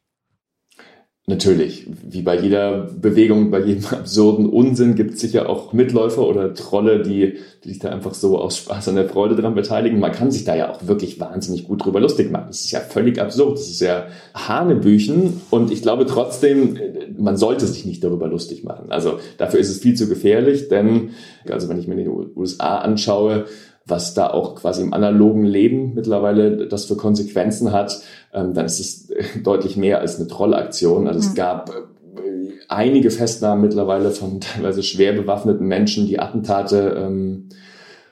Natürlich, 1.28 1.88
wie 2.08 2.22
bei 2.22 2.38
jeder 2.38 2.84
Bewegung, 2.84 3.50
bei 3.50 3.58
jedem 3.60 3.84
absurden 3.90 4.48
Unsinn 4.48 4.94
gibt 4.94 5.14
es 5.14 5.20
sicher 5.20 5.48
auch 5.48 5.72
Mitläufer 5.72 6.24
oder 6.24 6.54
Trolle, 6.54 7.02
die, 7.02 7.38
die 7.64 7.68
sich 7.68 7.80
da 7.80 7.88
einfach 7.88 8.14
so 8.14 8.38
aus 8.38 8.58
Spaß 8.58 8.90
an 8.90 8.94
der 8.94 9.08
Freude 9.08 9.34
dran 9.34 9.56
beteiligen. 9.56 9.98
Man 9.98 10.12
kann 10.12 10.30
sich 10.30 10.44
da 10.44 10.54
ja 10.54 10.70
auch 10.70 10.86
wirklich 10.86 11.18
wahnsinnig 11.18 11.64
gut 11.64 11.84
drüber 11.84 11.98
lustig 11.98 12.30
machen. 12.30 12.44
Das 12.46 12.60
ist 12.60 12.70
ja 12.70 12.78
völlig 12.78 13.20
absurd. 13.20 13.58
Das 13.58 13.66
ist 13.66 13.80
ja 13.80 14.06
Hanebüchen. 14.34 15.40
Und 15.50 15.72
ich 15.72 15.82
glaube 15.82 16.06
trotzdem, 16.06 16.78
man 17.18 17.36
sollte 17.36 17.66
sich 17.66 17.84
nicht 17.84 18.04
darüber 18.04 18.28
lustig 18.28 18.62
machen. 18.62 18.92
Also 18.92 19.18
dafür 19.36 19.58
ist 19.58 19.70
es 19.70 19.80
viel 19.80 19.96
zu 19.96 20.08
gefährlich, 20.08 20.68
denn, 20.68 21.10
also 21.50 21.68
wenn 21.68 21.80
ich 21.80 21.88
mir 21.88 21.96
die 21.96 22.08
USA 22.08 22.78
anschaue, 22.78 23.46
was 23.86 24.14
da 24.14 24.30
auch 24.30 24.56
quasi 24.56 24.82
im 24.82 24.92
analogen 24.92 25.44
Leben 25.44 25.94
mittlerweile 25.94 26.66
das 26.66 26.86
für 26.86 26.96
Konsequenzen 26.96 27.72
hat, 27.72 28.02
ähm, 28.34 28.52
dann 28.52 28.66
ist 28.66 28.80
es 28.80 29.08
deutlich 29.42 29.76
mehr 29.76 30.00
als 30.00 30.18
eine 30.18 30.26
Trollaktion. 30.28 31.06
Also 31.06 31.20
mhm. 31.20 31.26
es 31.26 31.34
gab 31.34 31.70
äh, 31.70 32.50
einige 32.68 33.10
Festnahmen 33.10 33.62
mittlerweile 33.62 34.10
von 34.10 34.40
teilweise 34.40 34.82
schwer 34.82 35.12
bewaffneten 35.12 35.66
Menschen, 35.66 36.06
die 36.06 36.18
Attentate 36.18 36.96
ähm, 36.98 37.48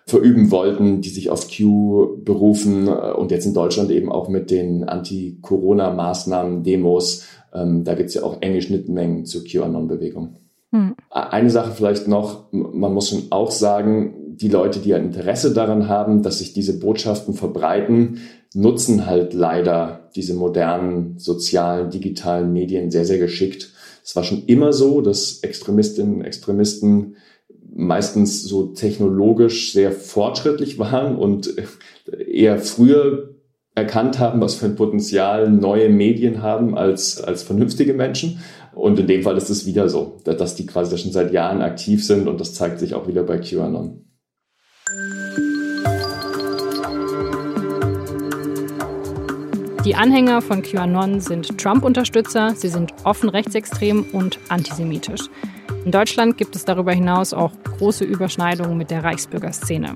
verüben 0.07 0.50
wollten, 0.50 1.00
die 1.00 1.09
sich 1.09 1.31
auf 1.31 1.49
Q 1.49 2.23
berufen 2.23 2.87
äh, 2.87 3.12
und 3.12 3.31
jetzt 3.33 3.47
in 3.47 3.54
Deutschland 3.54 3.90
eben 3.90 4.12
auch 4.12 4.28
mit 4.28 4.50
den 4.50 4.85
Anti-Corona-Maßnahmen, 4.85 6.62
Demos. 6.62 7.26
Ähm, 7.52 7.83
da 7.85 7.95
gibt 7.95 8.11
es 8.11 8.14
ja 8.14 8.23
auch 8.23 8.40
enge 8.43 8.62
Schnittmengen 8.62 9.25
zur 9.25 9.45
QAnon-Bewegung. 9.45 10.37
Hm. 10.73 10.95
Eine 11.11 11.50
Sache 11.50 11.73
vielleicht 11.73 12.07
noch, 12.07 12.52
man 12.52 12.93
muss 12.93 13.09
schon 13.09 13.25
auch 13.31 13.50
sagen, 13.50 14.24
die 14.37 14.49
Leute, 14.49 14.81
die 14.81 14.95
ein 14.95 15.07
Interesse 15.07 15.53
daran 15.53 15.88
haben, 15.88 16.23
dass 16.23 16.38
sich 16.38 16.53
diese 16.53 16.79
Botschaften 16.79 17.35
verbreiten, 17.35 18.21
nutzen 18.55 19.07
halt 19.07 19.35
leider 19.35 20.11
diese 20.14 20.35
modernen 20.35 21.19
sozialen, 21.19 21.91
digitalen 21.91 22.53
Medien 22.53 22.91
sehr, 22.91 23.05
sehr 23.05 23.19
geschickt. 23.19 23.73
Es 24.05 24.14
war 24.17 24.23
schon 24.23 24.45
immer 24.47 24.73
so, 24.73 25.00
dass 25.00 25.41
Extremistinnen, 25.41 26.23
Extremisten 26.23 27.17
meistens 27.75 28.45
so 28.45 28.67
technologisch 28.67 29.73
sehr 29.73 29.91
fortschrittlich 29.91 30.79
waren 30.79 31.17
und 31.17 31.55
eher 32.29 32.59
früher 32.59 33.35
erkannt 33.75 34.21
haben, 34.21 34.41
was 34.41 34.55
für 34.55 34.67
ein 34.67 34.76
Potenzial 34.76 35.50
neue 35.50 35.88
Medien 35.88 36.43
haben 36.43 36.76
als, 36.76 37.21
als 37.21 37.43
vernünftige 37.43 37.95
Menschen. 37.95 38.38
Und 38.73 38.99
in 38.99 39.07
dem 39.07 39.23
Fall 39.23 39.37
ist 39.37 39.50
es 39.50 39.67
wieder 39.67 39.88
so, 39.88 40.19
dass 40.25 40.55
die 40.55 40.67
quasi 40.67 40.97
schon 40.97 41.12
seit 41.12 41.33
Jahren 41.33 41.62
aktiv 41.62 42.05
sind 42.05 42.29
und 42.29 42.41
das 42.41 42.55
zeigt 42.55 42.79
sich 42.79 42.95
auch 42.95 43.09
wieder 43.09 43.25
bei 43.25 43.38
QAnon. 43.38 44.05
Die 49.85 49.95
Anhänger 49.95 50.43
von 50.43 50.62
QAnon 50.62 51.21
sind 51.21 51.59
Trump-Unterstützer, 51.59 52.55
sie 52.55 52.69
sind 52.69 52.93
offen 53.05 53.29
rechtsextrem 53.29 54.05
und 54.12 54.38
antisemitisch. 54.49 55.23
In 55.85 55.91
Deutschland 55.91 56.37
gibt 56.37 56.55
es 56.57 56.64
darüber 56.64 56.93
hinaus 56.93 57.33
auch 57.33 57.53
große 57.79 58.05
Überschneidungen 58.05 58.76
mit 58.76 58.91
der 58.91 59.05
Reichsbürgerszene. 59.05 59.95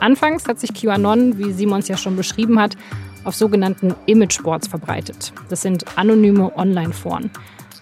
Anfangs 0.00 0.46
hat 0.46 0.60
sich 0.60 0.74
QAnon, 0.74 1.38
wie 1.38 1.52
Simons 1.52 1.88
ja 1.88 1.96
schon 1.96 2.16
beschrieben 2.16 2.58
hat, 2.60 2.76
auf 3.24 3.34
sogenannten 3.34 3.94
Imageboards 4.06 4.68
verbreitet. 4.68 5.32
Das 5.48 5.62
sind 5.62 5.98
anonyme 5.98 6.56
Online-Foren. 6.56 7.30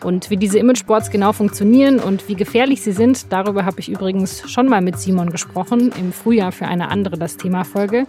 Und 0.03 0.31
wie 0.31 0.37
diese 0.37 0.59
Imageboards 0.59 1.11
genau 1.11 1.33
funktionieren 1.33 1.99
und 1.99 2.29
wie 2.29 2.37
gefährlich 2.37 2.83
sie 2.83 2.93
sind, 2.93 3.33
darüber 3.33 3.65
habe 3.65 3.81
ich 3.81 3.89
übrigens 3.89 4.49
schon 4.49 4.69
mal 4.69 4.81
mit 4.81 4.99
Simon 4.99 5.31
gesprochen, 5.31 5.93
im 5.99 6.13
Frühjahr 6.13 6.53
für 6.53 6.67
eine 6.67 6.89
andere 6.89 7.19
Das 7.19 7.37
Thema-Folge. 7.37 8.07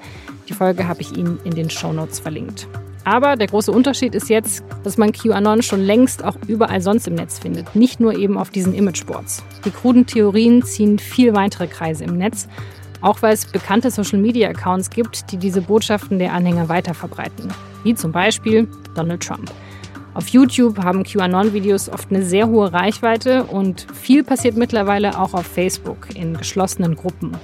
Die 0.48 0.54
Folge 0.54 0.88
habe 0.88 1.02
ich 1.02 1.18
Ihnen 1.18 1.40
in 1.44 1.56
den 1.56 1.70
Shownotes 1.70 2.20
verlinkt. 2.20 2.68
Aber 3.06 3.36
der 3.36 3.48
große 3.48 3.72
Unterschied 3.72 4.14
ist 4.14 4.30
jetzt, 4.30 4.64
dass 4.84 4.98
man 4.98 5.12
QAnon 5.12 5.64
schon 5.64 5.82
längst 5.82 6.24
auch 6.24 6.36
überall 6.48 6.82
sonst 6.82 7.08
im 7.08 7.16
Netz 7.16 7.40
findet, 7.40 7.76
nicht 7.76 8.00
nur 8.00 8.16
eben 8.16 8.38
auf 8.38 8.52
diesen 8.52 8.76
Imageboards. 8.76 9.44
Die 9.66 9.72
kruden 9.72 10.06
Theorien 10.06 10.62
ziehen 10.64 11.00
viel 11.00 11.34
weitere 11.34 11.66
Kreise 11.68 12.04
im 12.04 12.18
Netz, 12.18 12.48
auch 13.02 13.22
weil 13.24 13.34
es 13.34 13.46
bekannte 13.46 13.90
Social-Media-Accounts 13.90 14.92
gibt, 14.92 15.32
die 15.32 15.38
diese 15.38 15.62
Botschaften 15.62 16.20
der 16.20 16.34
Anhänger 16.34 16.70
weiterverbreiten, 16.70 17.50
wie 17.84 17.96
zum 17.96 18.12
Beispiel 18.12 18.68
Donald 18.94 19.24
Trump. 19.24 19.52
Auf 20.20 20.28
YouTube 20.28 20.80
haben 20.80 21.04
QAnon-Videos 21.06 21.88
oft 21.88 22.12
eine 22.12 22.24
sehr 22.24 22.50
hohe 22.50 22.74
Reichweite 22.74 23.46
und 23.46 23.88
viel 23.94 24.26
passiert 24.26 24.58
mittlerweile 24.58 25.18
auch 25.18 25.34
auf 25.34 25.46
Facebook 25.46 26.10
in 26.14 26.38
geschlossenen 26.38 26.96
Gruppen. 26.96 27.38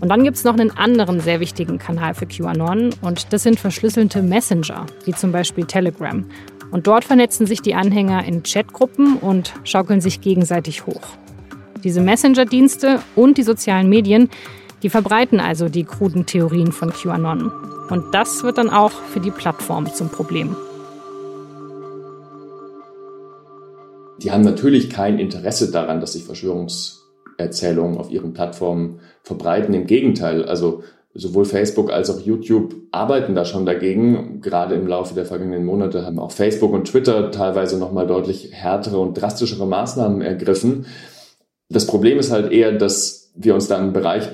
Und 0.00 0.08
dann 0.08 0.24
gibt 0.24 0.38
es 0.38 0.44
noch 0.44 0.54
einen 0.54 0.70
anderen 0.70 1.20
sehr 1.20 1.38
wichtigen 1.38 1.76
Kanal 1.76 2.14
für 2.14 2.24
QAnon 2.24 2.94
und 3.02 3.30
das 3.34 3.42
sind 3.42 3.60
verschlüsselte 3.60 4.22
Messenger, 4.22 4.86
wie 5.04 5.12
zum 5.12 5.32
Beispiel 5.32 5.66
Telegram. 5.66 6.24
Und 6.70 6.86
dort 6.86 7.04
vernetzen 7.04 7.46
sich 7.46 7.60
die 7.60 7.74
Anhänger 7.74 8.24
in 8.24 8.42
Chatgruppen 8.42 9.18
und 9.18 9.52
schaukeln 9.64 10.00
sich 10.00 10.22
gegenseitig 10.22 10.86
hoch. 10.86 11.02
Diese 11.84 12.00
Messenger-Dienste 12.00 13.00
und 13.16 13.36
die 13.36 13.42
sozialen 13.42 13.90
Medien, 13.90 14.30
die 14.82 14.88
verbreiten 14.88 15.40
also 15.40 15.68
die 15.68 15.84
kruden 15.84 16.24
Theorien 16.24 16.72
von 16.72 16.90
QAnon. 16.90 17.52
Und 17.90 18.14
das 18.14 18.42
wird 18.44 18.56
dann 18.56 18.70
auch 18.70 18.92
für 18.92 19.20
die 19.20 19.30
Plattform 19.30 19.92
zum 19.92 20.08
Problem. 20.08 20.56
Die 24.22 24.30
haben 24.30 24.42
natürlich 24.42 24.90
kein 24.90 25.18
Interesse 25.18 25.70
daran, 25.70 26.00
dass 26.00 26.12
sich 26.12 26.24
Verschwörungserzählungen 26.24 27.98
auf 27.98 28.10
ihren 28.10 28.32
Plattformen 28.32 29.00
verbreiten. 29.22 29.74
Im 29.74 29.86
Gegenteil, 29.86 30.44
also 30.44 30.82
sowohl 31.14 31.44
Facebook 31.44 31.90
als 31.90 32.10
auch 32.10 32.20
YouTube 32.20 32.74
arbeiten 32.92 33.34
da 33.34 33.44
schon 33.44 33.66
dagegen. 33.66 34.40
Gerade 34.40 34.74
im 34.74 34.86
Laufe 34.86 35.14
der 35.14 35.26
vergangenen 35.26 35.64
Monate 35.64 36.04
haben 36.04 36.18
auch 36.18 36.32
Facebook 36.32 36.72
und 36.72 36.86
Twitter 36.86 37.30
teilweise 37.30 37.78
nochmal 37.78 38.06
deutlich 38.06 38.50
härtere 38.52 38.98
und 38.98 39.14
drastischere 39.14 39.66
Maßnahmen 39.66 40.22
ergriffen. 40.22 40.86
Das 41.68 41.86
Problem 41.86 42.18
ist 42.18 42.30
halt 42.30 42.52
eher, 42.52 42.72
dass 42.72 43.32
wir 43.34 43.54
uns 43.54 43.68
da 43.68 43.78
einem 43.78 43.92
Bereich 43.92 44.28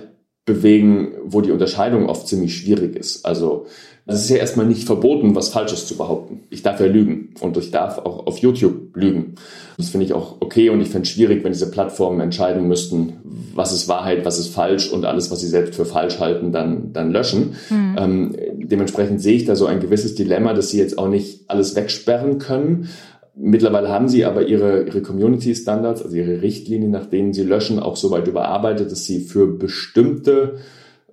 bewegen, 0.45 1.15
wo 1.25 1.41
die 1.41 1.53
Unterscheidung 1.53 2.09
oft 2.09 2.29
ziemlich 2.29 2.57
schwierig 2.57 2.97
ist. 2.97 3.25
Also 3.25 3.67
es 4.07 4.21
ist 4.21 4.31
ja 4.31 4.37
erstmal 4.37 4.67
nicht 4.67 4.85
verboten, 4.85 5.35
was 5.35 5.49
Falsches 5.49 5.87
zu 5.87 5.97
behaupten. 5.97 6.41
Ich 6.51 6.63
darf 6.63 6.79
ja 6.79 6.87
lügen 6.87 7.31
und 7.41 7.57
ich 7.57 7.71
darf 7.71 7.99
auch 7.99 8.27
auf 8.27 8.39
YouTube 8.39 8.95
lügen. 8.95 9.37
Das 9.79 9.89
finde 9.89 10.05
ich 10.05 10.13
auch 10.13 10.37
okay 10.41 10.69
und 10.69 10.83
ich 10.83 10.89
finde 10.89 11.03
es 11.03 11.09
schwierig, 11.09 11.43
wenn 11.43 11.53
diese 11.53 11.71
Plattformen 11.71 12.21
entscheiden 12.21 12.69
müssten, 12.69 13.15
was 13.55 13.73
ist 13.73 13.89
Wahrheit, 13.89 14.27
was 14.27 14.39
ist 14.39 14.49
falsch 14.49 14.93
und 14.93 15.07
alles, 15.07 15.31
was 15.31 15.41
sie 15.41 15.49
selbst 15.49 15.75
für 15.75 15.87
falsch 15.87 16.19
halten, 16.21 16.53
dann, 16.53 16.93
dann 16.93 17.13
löschen. 17.13 17.55
Mhm. 17.71 17.97
Ähm, 17.99 18.37
dementsprechend 18.59 19.23
sehe 19.23 19.37
ich 19.37 19.47
da 19.47 19.57
so 19.57 19.65
ein 19.65 19.81
gewisses 19.81 20.15
Dilemma, 20.15 20.53
dass 20.53 20.69
sie 20.69 20.79
jetzt 20.79 20.99
auch 20.99 21.09
nicht 21.09 21.49
alles 21.49 21.75
wegsperren 21.75 22.39
können. 22.39 22.91
Mittlerweile 23.35 23.89
haben 23.89 24.09
sie 24.09 24.27
aber 24.27 24.47
ihre, 24.47 24.83
ihre 24.83 25.01
Community 25.01 25.55
Standards, 25.55 26.03
also 26.03 26.15
ihre 26.15 26.43
Richtlinien, 26.43 26.91
nach 26.91 27.07
denen 27.07 27.33
sie 27.33 27.43
löschen, 27.43 27.81
auch 27.81 27.97
so 27.97 28.11
weit 28.11 28.29
überarbeitet, 28.29 28.93
dass 28.93 29.07
sie 29.07 29.21
für 29.21 29.47
bestimmte 29.47 30.57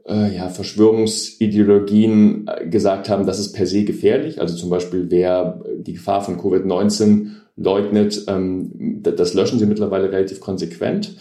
äh, 0.07 0.35
ja, 0.35 0.49
Verschwörungsideologien 0.49 2.47
äh, 2.47 2.67
gesagt 2.67 3.09
haben, 3.09 3.25
das 3.25 3.39
ist 3.39 3.53
per 3.53 3.65
se 3.65 3.83
gefährlich. 3.83 4.39
Also 4.41 4.55
zum 4.55 4.69
Beispiel, 4.69 5.07
wer 5.09 5.61
die 5.77 5.93
Gefahr 5.93 6.21
von 6.21 6.37
Covid-19 6.37 7.31
leugnet, 7.55 8.25
ähm, 8.27 9.01
das 9.03 9.33
löschen 9.33 9.59
sie 9.59 9.65
mittlerweile 9.65 10.11
relativ 10.11 10.39
konsequent. 10.39 11.15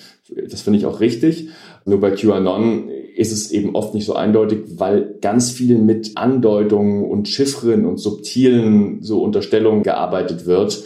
Das 0.48 0.62
finde 0.62 0.78
ich 0.78 0.86
auch 0.86 1.00
richtig. 1.00 1.48
Nur 1.84 2.00
bei 2.00 2.12
QAnon 2.12 2.88
ist 3.16 3.32
es 3.32 3.50
eben 3.50 3.74
oft 3.74 3.94
nicht 3.94 4.06
so 4.06 4.14
eindeutig, 4.14 4.60
weil 4.76 5.16
ganz 5.20 5.50
viel 5.50 5.78
mit 5.78 6.12
Andeutungen 6.16 7.04
und 7.04 7.28
Chiffren 7.28 7.84
und 7.84 7.98
subtilen 7.98 9.02
so 9.02 9.22
Unterstellungen 9.22 9.82
gearbeitet 9.82 10.46
wird. 10.46 10.84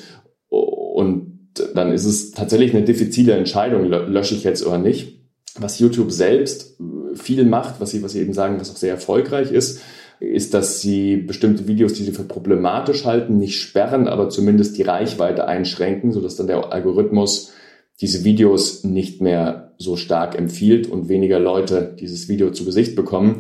Und 0.49 1.35
dann 1.75 1.93
ist 1.93 2.07
es 2.07 2.33
tatsächlich 2.33 2.75
eine 2.75 2.85
diffizile 2.85 3.35
Entscheidung, 3.35 3.85
lösche 3.85 4.35
ich 4.35 4.45
jetzt 4.45 4.67
oder 4.67 4.79
nicht. 4.79 5.24
Was 5.59 5.79
YouTube 5.79 6.11
selbst 6.11 6.77
viel 7.15 7.45
macht, 7.45 7.81
was 7.81 7.91
sie, 7.91 8.03
was 8.03 8.13
sie 8.13 8.21
eben 8.21 8.33
sagen, 8.33 8.59
was 8.59 8.71
auch 8.71 8.77
sehr 8.77 8.93
erfolgreich 8.93 9.53
ist, 9.53 9.81
ist, 10.21 10.55
dass 10.55 10.81
sie 10.81 11.17
bestimmte 11.17 11.67
Videos, 11.69 11.95
die 11.95 12.05
sie 12.05 12.13
für 12.13 12.25
problematisch 12.25 13.05
halten, 13.05 13.39
nicht 13.39 13.61
sperren, 13.61 14.09
aber 14.09 14.31
zumindest 14.31 14.79
die 14.79 14.83
Reichweite 14.83 15.47
einschränken, 15.47 16.13
sodass 16.13 16.37
dann 16.37 16.47
der 16.47 16.73
Algorithmus 16.73 17.53
diese 18.01 18.25
Videos 18.25 18.85
nicht 18.85 19.21
mehr 19.21 19.75
so 19.79 19.97
stark 19.97 20.37
empfiehlt 20.37 20.89
und 20.89 21.09
weniger 21.09 21.39
Leute 21.39 21.95
dieses 21.99 22.29
Video 22.29 22.51
zu 22.51 22.65
Gesicht 22.65 22.97
bekommen. 22.97 23.39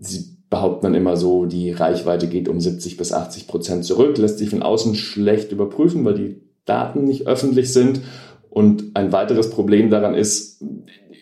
Sie 0.00 0.36
behaupten 0.48 0.84
dann 0.84 0.94
immer 0.94 1.16
so, 1.16 1.46
die 1.46 1.70
Reichweite 1.70 2.26
geht 2.26 2.48
um 2.48 2.60
70 2.60 2.96
bis 2.96 3.12
80 3.12 3.46
Prozent 3.46 3.84
zurück, 3.84 4.18
lässt 4.18 4.38
sich 4.38 4.50
von 4.50 4.62
außen 4.62 4.94
schlecht 4.94 5.52
überprüfen, 5.52 6.04
weil 6.04 6.14
die 6.14 6.42
Daten 6.64 7.04
nicht 7.04 7.26
öffentlich 7.26 7.72
sind. 7.72 8.00
Und 8.50 8.94
ein 8.94 9.12
weiteres 9.12 9.48
Problem 9.48 9.88
daran 9.88 10.14
ist, 10.14 10.62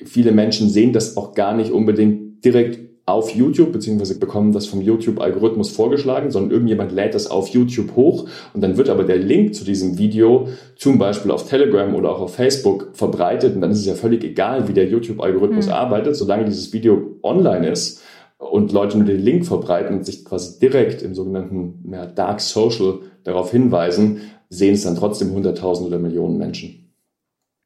viele 0.05 0.33
Menschen 0.33 0.69
sehen 0.69 0.93
das 0.93 1.17
auch 1.17 1.35
gar 1.35 1.55
nicht 1.55 1.73
unbedingt 1.73 2.45
direkt 2.45 2.91
auf 3.11 3.35
YouTube, 3.35 3.73
beziehungsweise 3.73 4.19
bekommen 4.19 4.53
das 4.53 4.67
vom 4.67 4.81
YouTube-Algorithmus 4.81 5.71
vorgeschlagen, 5.71 6.31
sondern 6.31 6.53
irgendjemand 6.53 6.93
lädt 6.93 7.15
das 7.15 7.27
auf 7.27 7.49
YouTube 7.49 7.97
hoch 7.97 8.29
und 8.55 8.61
dann 8.61 8.77
wird 8.77 8.89
aber 8.89 9.05
der 9.05 9.19
Link 9.19 9.55
zu 9.55 9.65
diesem 9.65 9.99
Video 9.99 10.49
zum 10.77 10.99
Beispiel 10.99 11.31
auf 11.31 11.49
Telegram 11.49 11.95
oder 11.95 12.11
auch 12.11 12.21
auf 12.21 12.35
Facebook 12.35 12.91
verbreitet 12.93 13.55
und 13.55 13.63
dann 13.63 13.73
ist 13.73 13.81
es 13.81 13.87
ja 13.87 13.95
völlig 13.95 14.23
egal, 14.25 14.69
wie 14.69 14.73
der 14.73 14.87
YouTube-Algorithmus 14.89 15.67
mhm. 15.67 15.73
arbeitet, 15.73 16.17
solange 16.17 16.45
dieses 16.45 16.73
Video 16.73 17.17
online 17.23 17.69
ist 17.69 18.03
und 18.39 18.73
Leute 18.73 18.97
nur 18.97 19.07
den 19.07 19.21
Link 19.21 19.45
verbreiten 19.45 19.97
und 19.97 20.07
sich 20.07 20.25
quasi 20.25 20.59
direkt 20.61 21.03
im 21.03 21.15
sogenannten 21.15 21.91
ja, 21.93 22.07
Dark 22.07 22.41
Social 22.41 23.01
darauf 23.25 23.51
hinweisen, 23.51 24.21
sehen 24.49 24.75
es 24.75 24.85
dann 24.85 24.97
trotzdem 24.97 25.33
Hunderttausende 25.33 25.89
oder 25.89 25.99
Millionen 25.99 26.39
Menschen. 26.39 26.93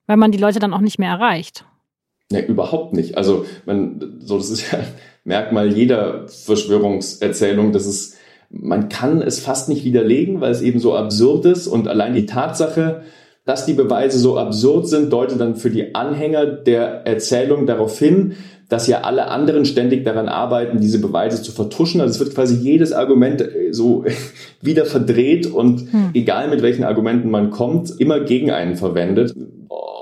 Weil 0.06 0.16
man 0.16 0.32
die 0.32 0.38
Leute 0.38 0.58
dann 0.58 0.74
auch 0.74 0.80
nicht 0.80 0.98
mehr 0.98 1.10
erreicht. 1.10 1.64
Ne, 2.32 2.44
überhaupt 2.46 2.94
nicht. 2.94 3.16
Also 3.16 3.44
man, 3.66 4.18
so 4.20 4.38
das 4.38 4.50
ist 4.50 4.72
ja 4.72 4.80
Merkmal 5.24 5.72
jeder 5.72 6.28
Verschwörungserzählung, 6.28 7.72
dass 7.72 7.86
es, 7.86 8.16
man 8.50 8.90
kann 8.90 9.22
es 9.22 9.40
fast 9.40 9.70
nicht 9.70 9.84
widerlegen, 9.84 10.42
weil 10.42 10.52
es 10.52 10.60
eben 10.60 10.78
so 10.78 10.94
absurd 10.94 11.46
ist 11.46 11.66
und 11.66 11.88
allein 11.88 12.12
die 12.14 12.26
Tatsache, 12.26 13.02
dass 13.46 13.64
die 13.64 13.72
Beweise 13.72 14.18
so 14.18 14.38
absurd 14.38 14.86
sind, 14.86 15.12
deutet 15.12 15.40
dann 15.40 15.56
für 15.56 15.70
die 15.70 15.94
Anhänger 15.94 16.44
der 16.46 17.06
Erzählung 17.06 17.66
darauf 17.66 17.98
hin, 17.98 18.36
dass 18.74 18.88
ja 18.88 19.02
alle 19.02 19.28
anderen 19.28 19.64
ständig 19.66 20.04
daran 20.04 20.28
arbeiten, 20.28 20.80
diese 20.80 21.00
Beweise 21.00 21.40
zu 21.40 21.52
vertuschen. 21.52 22.00
Also 22.00 22.14
es 22.14 22.18
wird 22.18 22.34
quasi 22.34 22.56
jedes 22.56 22.92
Argument 22.92 23.40
äh, 23.40 23.72
so 23.72 24.04
wieder 24.60 24.84
verdreht 24.84 25.46
und 25.46 25.92
hm. 25.92 26.10
egal 26.12 26.50
mit 26.50 26.60
welchen 26.60 26.82
Argumenten 26.82 27.30
man 27.30 27.50
kommt, 27.50 28.00
immer 28.00 28.18
gegen 28.18 28.50
einen 28.50 28.74
verwendet. 28.74 29.32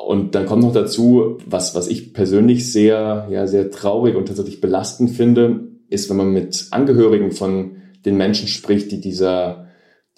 Und 0.06 0.34
dann 0.34 0.46
kommt 0.46 0.62
noch 0.62 0.72
dazu, 0.72 1.36
was, 1.44 1.74
was 1.74 1.86
ich 1.88 2.14
persönlich 2.14 2.72
sehr, 2.72 3.28
ja, 3.30 3.46
sehr 3.46 3.70
traurig 3.70 4.16
und 4.16 4.28
tatsächlich 4.28 4.62
belastend 4.62 5.10
finde, 5.10 5.60
ist, 5.90 6.08
wenn 6.08 6.16
man 6.16 6.32
mit 6.32 6.68
Angehörigen 6.70 7.30
von 7.30 7.72
den 8.06 8.16
Menschen 8.16 8.48
spricht, 8.48 8.90
die 8.90 9.02
dieser, 9.02 9.66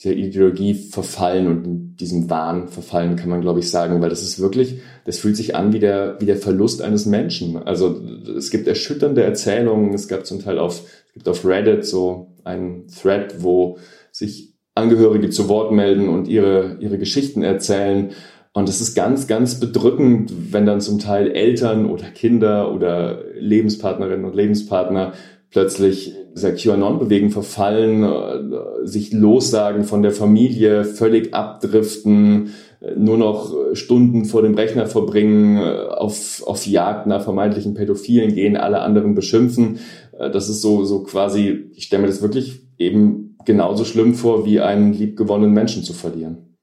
dieser 0.02 0.14
Ideologie 0.14 0.74
verfallen 0.74 1.46
und 1.46 1.96
diesem 1.96 2.28
Wahn 2.28 2.68
verfallen, 2.68 3.16
kann 3.16 3.30
man 3.30 3.40
glaube 3.40 3.60
ich 3.60 3.70
sagen, 3.70 4.00
weil 4.00 4.10
das 4.10 4.22
ist 4.22 4.40
wirklich, 4.40 4.80
das 5.04 5.18
fühlt 5.18 5.36
sich 5.36 5.54
an 5.54 5.72
wie 5.72 5.78
der, 5.78 6.16
wie 6.20 6.26
der 6.26 6.36
Verlust 6.36 6.82
eines 6.82 7.06
Menschen. 7.06 7.56
Also 7.56 8.00
es 8.36 8.50
gibt 8.50 8.66
erschütternde 8.66 9.22
Erzählungen, 9.22 9.94
es 9.94 10.08
gab 10.08 10.26
zum 10.26 10.40
Teil 10.40 10.58
auf, 10.58 10.82
es 11.06 11.12
gibt 11.12 11.28
auf 11.28 11.44
Reddit 11.44 11.84
so 11.84 12.34
einen 12.42 12.88
Thread, 12.88 13.42
wo 13.42 13.78
sich 14.10 14.54
Angehörige 14.74 15.30
zu 15.30 15.48
Wort 15.48 15.70
melden 15.70 16.08
und 16.08 16.26
ihre, 16.26 16.78
ihre 16.80 16.98
Geschichten 16.98 17.42
erzählen 17.42 18.10
und 18.56 18.68
es 18.68 18.80
ist 18.80 18.94
ganz, 18.94 19.26
ganz 19.26 19.58
bedrückend, 19.58 20.32
wenn 20.52 20.64
dann 20.64 20.80
zum 20.80 21.00
Teil 21.00 21.32
Eltern 21.32 21.86
oder 21.86 22.06
Kinder 22.06 22.72
oder 22.72 23.24
Lebenspartnerinnen 23.34 24.24
und 24.24 24.36
Lebenspartner 24.36 25.12
plötzlich 25.50 26.14
dieser 26.34 26.52
QAnon-Bewegung 26.52 27.30
verfallen, 27.30 28.02
äh, 28.02 28.86
sich 28.86 29.12
lossagen 29.12 29.84
von 29.84 30.02
der 30.02 30.10
Familie, 30.10 30.84
völlig 30.84 31.32
abdriften, 31.32 32.50
äh, 32.80 32.94
nur 32.96 33.16
noch 33.16 33.54
Stunden 33.74 34.24
vor 34.24 34.42
dem 34.42 34.54
Rechner 34.54 34.86
verbringen, 34.86 35.56
äh, 35.58 35.86
auf, 35.88 36.42
auf 36.46 36.66
Jagd 36.66 37.06
nach 37.06 37.22
vermeintlichen 37.22 37.74
Pädophilen 37.74 38.34
gehen, 38.34 38.56
alle 38.56 38.80
anderen 38.80 39.14
beschimpfen. 39.14 39.78
Das 40.16 40.48
ist 40.48 40.62
so, 40.62 40.84
so 40.84 41.02
quasi, 41.02 41.70
ich 41.74 41.84
stelle 41.84 42.02
mir 42.02 42.08
das 42.08 42.22
wirklich 42.22 42.62
eben 42.78 43.36
genauso 43.44 43.84
schlimm 43.84 44.14
vor, 44.14 44.46
wie 44.46 44.60
einen 44.60 44.92
liebgewonnenen 44.92 45.52
Menschen 45.52 45.82
zu 45.82 45.92
verlieren. 45.92 46.53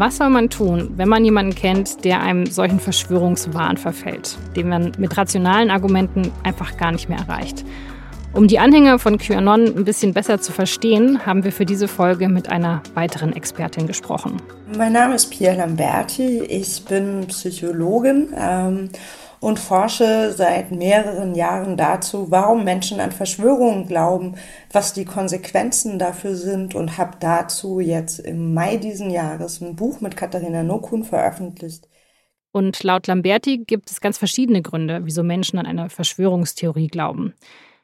Was 0.00 0.16
soll 0.16 0.30
man 0.30 0.48
tun, 0.48 0.94
wenn 0.96 1.10
man 1.10 1.26
jemanden 1.26 1.54
kennt, 1.54 2.06
der 2.06 2.22
einem 2.22 2.46
solchen 2.46 2.80
Verschwörungswahn 2.80 3.76
verfällt, 3.76 4.38
den 4.56 4.70
man 4.70 4.92
mit 4.96 5.14
rationalen 5.14 5.70
Argumenten 5.70 6.32
einfach 6.42 6.78
gar 6.78 6.90
nicht 6.90 7.10
mehr 7.10 7.18
erreicht? 7.18 7.66
Um 8.32 8.48
die 8.48 8.58
Anhänger 8.58 8.98
von 8.98 9.18
QAnon 9.18 9.66
ein 9.66 9.84
bisschen 9.84 10.14
besser 10.14 10.40
zu 10.40 10.52
verstehen, 10.52 11.26
haben 11.26 11.44
wir 11.44 11.52
für 11.52 11.66
diese 11.66 11.86
Folge 11.86 12.30
mit 12.30 12.48
einer 12.48 12.82
weiteren 12.94 13.34
Expertin 13.34 13.86
gesprochen. 13.86 14.40
Mein 14.74 14.94
Name 14.94 15.16
ist 15.16 15.26
Pia 15.26 15.52
Lamberti, 15.52 16.44
ich 16.44 16.82
bin 16.86 17.26
Psychologin 17.26 18.28
ähm, 18.34 18.88
und 19.40 19.58
forsche 19.58 20.32
seit 20.36 20.70
mehreren 20.70 21.34
Jahren 21.34 21.76
dazu, 21.76 22.30
warum 22.30 22.62
Menschen 22.64 23.00
an 23.00 23.10
Verschwörungen 23.10 23.86
glauben, 23.86 24.36
was 24.70 24.92
die 24.92 25.06
Konsequenzen 25.06 25.98
dafür 25.98 26.36
sind 26.36 26.74
und 26.74 26.98
habe 26.98 27.16
dazu 27.18 27.80
jetzt 27.80 28.20
im 28.20 28.52
Mai 28.52 28.76
diesen 28.76 29.10
Jahres 29.10 29.60
ein 29.62 29.76
Buch 29.76 30.00
mit 30.02 30.16
Katharina 30.16 30.62
Nokun 30.62 31.04
veröffentlicht. 31.04 31.88
Und 32.52 32.82
laut 32.82 33.06
Lamberti 33.06 33.58
gibt 33.58 33.90
es 33.90 34.00
ganz 34.00 34.18
verschiedene 34.18 34.60
Gründe, 34.60 35.00
wieso 35.04 35.22
Menschen 35.22 35.58
an 35.58 35.66
eine 35.66 35.88
Verschwörungstheorie 35.88 36.88
glauben. 36.88 37.34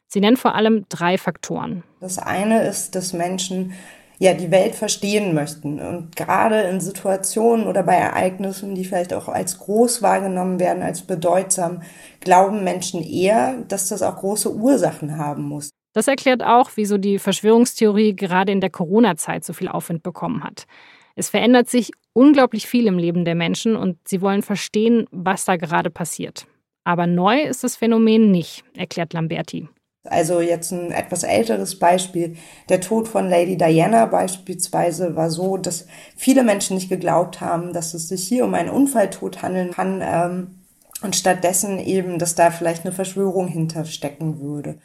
Sie 0.09 0.21
nennt 0.21 0.39
vor 0.39 0.55
allem 0.55 0.87
drei 0.89 1.19
Faktoren. 1.19 1.83
Das 2.01 2.19
eine 2.19 2.63
ist, 2.63 2.95
dass 2.95 3.13
Menschen 3.13 3.73
ja 4.19 4.35
die 4.35 4.51
Welt 4.51 4.75
verstehen 4.75 5.35
möchten. 5.35 5.79
Und 5.81 6.17
gerade 6.17 6.63
in 6.63 6.81
Situationen 6.81 7.67
oder 7.67 7.83
bei 7.83 7.95
Ereignissen, 7.95 8.75
die 8.75 8.85
vielleicht 8.85 9.13
auch 9.13 9.29
als 9.29 9.59
groß 9.59 10.03
wahrgenommen 10.03 10.59
werden, 10.59 10.83
als 10.83 11.03
bedeutsam, 11.03 11.83
glauben 12.21 12.65
Menschen 12.65 13.03
eher, 13.03 13.57
dass 13.69 13.89
das 13.89 14.03
auch 14.03 14.17
große 14.17 14.55
Ursachen 14.55 15.19
haben 15.19 15.45
muss. 15.45 15.71
Das 15.93 16.09
erklärt 16.09 16.43
auch, 16.43 16.71
wieso 16.75 16.99
die 16.99 17.19
Verschwörungstheorie 17.19 18.15
gerade 18.15 18.53
in 18.53 18.61
der 18.61 18.71
Corona-Zeit 18.71 19.45
so 19.45 19.53
viel 19.53 19.69
Aufwind 19.69 20.03
bekommen 20.03 20.45
hat. 20.45 20.67
Es 21.15 21.31
verändert 21.31 21.71
sich 21.71 21.91
unglaublich 22.13 22.67
viel 22.67 22.87
im 22.87 22.99
Leben 22.99 23.25
der 23.25 23.35
Menschen 23.35 23.77
und 23.77 23.97
sie 24.07 24.21
wollen 24.21 24.43
verstehen, 24.43 25.07
was 25.11 25.47
da 25.47 25.57
gerade 25.57 25.91
passiert. 25.91 26.47
Aber 26.85 27.07
neu 27.07 27.41
ist 27.41 27.65
das 27.65 27.77
Phänomen 27.77 28.31
nicht, 28.31 28.63
erklärt 28.77 29.15
Lamberti. 29.15 29.69
Also 30.11 30.41
jetzt 30.41 30.73
ein 30.73 30.91
etwas 30.91 31.23
älteres 31.23 31.79
Beispiel. 31.79 32.37
Der 32.69 32.81
Tod 32.81 33.09
von 33.09 33.29
Lady 33.29 33.57
Diana 33.57 34.07
beispielsweise 34.07 35.17
war 35.17 35.31
so, 35.31 35.57
dass 35.57 35.87
viele 36.17 36.43
Menschen 36.43 36.77
nicht 36.77 36.89
geglaubt 36.89 37.41
haben, 37.41 37.73
dass 37.73 37.95
es 37.95 38.09
sich 38.09 38.27
hier 38.27 38.45
um 38.45 38.55
einen 38.55 38.71
Unfalltod 38.71 39.43
handeln 39.43 39.73
kann 39.73 40.01
ähm, 40.03 40.61
und 41.03 41.17
stattdessen 41.17 41.79
eben, 41.79 42.19
dass 42.19 42.35
da 42.35 42.51
vielleicht 42.51 42.85
eine 42.85 42.95
Verschwörung 42.95 43.49
hinterstecken 43.49 44.41
würde. 44.41 44.79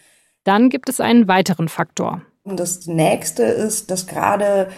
Dann 0.44 0.70
gibt 0.70 0.90
es 0.90 1.00
einen 1.00 1.28
weiteren 1.28 1.70
Faktor. 1.70 2.22
Und 2.44 2.60
das 2.60 2.88
nächste 2.88 3.44
ist, 3.44 3.92
dass 3.92 4.08
gerade 4.08 4.70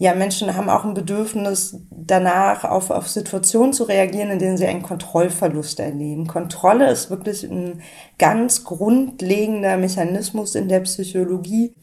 ja, 0.00 0.14
Menschen 0.14 0.56
haben 0.56 0.70
auch 0.70 0.86
ein 0.86 0.94
Bedürfnis 0.94 1.78
danach, 1.90 2.64
auf, 2.64 2.88
auf 2.88 3.06
Situationen 3.06 3.74
zu 3.74 3.84
reagieren, 3.84 4.30
in 4.30 4.38
denen 4.38 4.56
sie 4.56 4.66
einen 4.66 4.80
Kontrollverlust 4.80 5.78
erleben. 5.78 6.26
Kontrolle 6.26 6.90
ist 6.90 7.10
wirklich 7.10 7.42
ein 7.44 7.82
ganz 8.18 8.64
grundlegender 8.64 9.76
Mechanismus 9.76 10.54
in 10.54 10.70
der 10.70 10.80
Psychologie. 10.80 11.74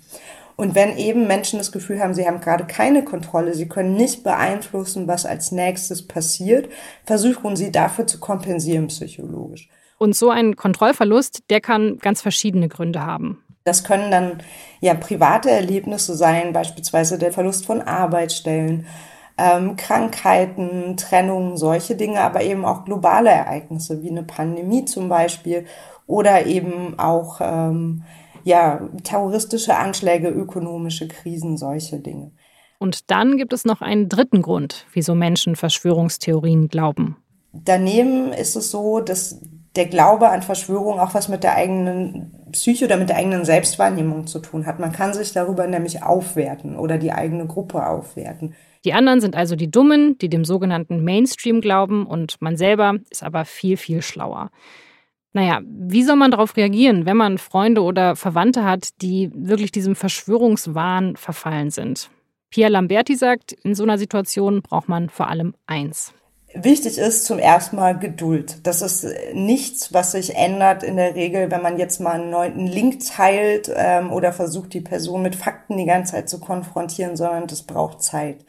Und 0.56 0.73
wenn 0.73 0.97
eben 0.97 1.27
Menschen 1.27 1.60
das 1.60 1.71
Gefühl 1.71 1.99
haben, 1.99 2.15
sie 2.15 2.25
haben 2.25 2.41
gerade 2.41 2.65
keine 2.65 3.06
Kontrolle, 3.06 3.53
sie 3.53 3.67
können 3.67 3.93
nicht 3.93 4.23
beeinflussen, 4.23 5.08
was 5.08 5.27
als 5.27 5.51
nächstes 5.51 6.08
passiert, 6.08 6.69
versuchen 7.06 7.56
sie 7.56 7.71
dafür 7.71 8.08
zu 8.08 8.19
kompensieren 8.19 8.88
psychologisch. 8.88 9.69
Und 9.99 10.15
so 10.15 10.32
ein 10.32 10.56
Kontrollverlust, 10.56 11.43
der 11.51 11.62
kann 11.62 11.99
ganz 11.99 12.23
verschiedene 12.23 12.67
Gründe 12.67 13.06
haben. 13.06 13.43
Das 13.67 13.84
können 13.84 14.12
dann 14.12 14.38
ja 14.80 14.93
private 14.93 15.51
Erlebnisse 15.51 16.15
sein, 16.15 16.53
beispielsweise 16.53 17.17
der 17.17 17.34
Verlust 17.34 17.65
von 17.65 17.82
Arbeitsstellen, 17.82 18.86
ähm, 19.38 19.75
Krankheiten, 19.75 20.97
Trennungen, 20.97 21.58
solche 21.58 21.95
Dinge, 21.95 22.21
aber 22.21 22.43
eben 22.43 22.65
auch 22.65 22.86
globale 22.86 23.30
Ereignisse 23.30 24.01
wie 24.01 24.10
eine 24.10 24.23
Pandemie 24.23 24.86
zum 24.86 25.10
Beispiel 25.10 25.65
oder 26.08 26.45
eben 26.45 26.97
auch 26.97 27.39
ähm, 27.41 28.03
ja 28.43 28.82
terroristische 29.03 29.75
Anschläge, 29.75 30.30
ökonomische 30.30 31.08
Krisen, 31.08 31.58
solche 31.58 31.99
Dinge. 31.99 32.32
Und 32.80 33.12
dann 33.12 33.38
gibt 33.38 33.53
es 33.53 33.65
noch 33.65 33.82
einen 33.82 34.08
dritten 34.08 34.41
Grund, 34.41 34.86
wieso 34.93 35.15
Menschen 35.15 35.56
Verschwörungstheorien 35.56 36.67
glauben. 36.67 37.17
Daneben 37.51 38.32
ist 38.34 38.56
es 38.56 38.71
so, 38.71 38.99
dass 38.99 39.41
der 39.75 39.88
Glaube 39.88 40.30
an 40.30 40.41
Verschwörung 40.41 40.99
auch 40.99 41.13
was 41.13 41.27
mit 41.27 41.43
der 41.43 41.56
eigenen 41.56 42.37
Psyche 42.52 42.86
oder 42.86 42.98
mit 42.98 43.10
der 43.10 43.18
eigenen 43.18 43.46
Selbstwahrnehmung 43.46 44.28
zu 44.28 44.40
tun 44.40 44.66
hat. 44.66 44.80
Man 44.80 44.92
kann 44.92 45.14
sich 45.14 45.34
darüber 45.34 45.68
nämlich 45.68 46.04
aufwerten 46.04 46.76
oder 46.76 46.98
die 46.98 47.12
eigene 47.12 47.46
Gruppe 47.48 47.86
aufwerten. 47.86 48.56
Die 48.86 48.94
anderen 48.94 49.22
sind 49.22 49.36
also 49.36 49.56
die 49.56 49.72
Dummen, 49.72 50.18
die 50.18 50.30
dem 50.30 50.46
sogenannten 50.46 51.04
Mainstream 51.04 51.62
glauben 51.62 52.06
und 52.06 52.42
man 52.42 52.58
selber 52.58 52.96
ist 53.10 53.24
aber 53.24 53.46
viel, 53.46 53.78
viel 53.78 54.02
schlauer. 54.02 54.50
Naja, 55.34 55.62
wie 55.66 56.04
soll 56.04 56.16
man 56.16 56.32
darauf 56.32 56.56
reagieren, 56.58 57.06
wenn 57.06 57.18
man 57.18 57.38
Freunde 57.38 57.84
oder 57.84 58.16
Verwandte 58.16 58.64
hat, 58.64 59.02
die 59.02 59.30
wirklich 59.34 59.72
diesem 59.72 59.96
Verschwörungswahn 59.96 61.16
verfallen 61.16 61.70
sind? 61.70 62.10
Pia 62.50 62.70
Lamberti 62.70 63.16
sagt, 63.16 63.52
in 63.52 63.76
so 63.76 63.84
einer 63.84 63.98
Situation 63.98 64.62
braucht 64.62 64.88
man 64.88 65.10
vor 65.10 65.28
allem 65.28 65.54
eins. 65.66 66.14
Wichtig 66.63 66.98
ist 66.98 67.26
zum 67.26 67.38
ersten 67.38 67.76
Mal 67.76 68.00
Geduld. 68.00 68.65
Das 68.65 68.82
ist 68.82 69.06
nichts, 69.34 69.93
was 69.93 70.13
sich 70.13 70.36
ändert 70.36 70.82
in 70.82 70.96
der 70.98 71.13
Regel, 71.13 71.52
wenn 71.52 71.62
man 71.62 71.78
jetzt 71.78 72.00
mal 72.00 72.13
einen 72.13 72.32
neuen 72.32 72.65
Link 72.65 73.00
teilt 73.06 73.72
ähm, 73.76 74.12
oder 74.12 74.34
versucht, 74.34 74.74
die 74.74 74.82
Person 74.82 75.22
mit 75.22 75.36
Fakten 75.36 75.78
die 75.78 75.86
ganze 75.86 76.13
Zeit 76.13 76.30
zu 76.30 76.39
konfrontieren, 76.39 77.15
sondern 77.15 77.46
das 77.46 77.63
braucht 77.63 78.02
Zeit. 78.02 78.43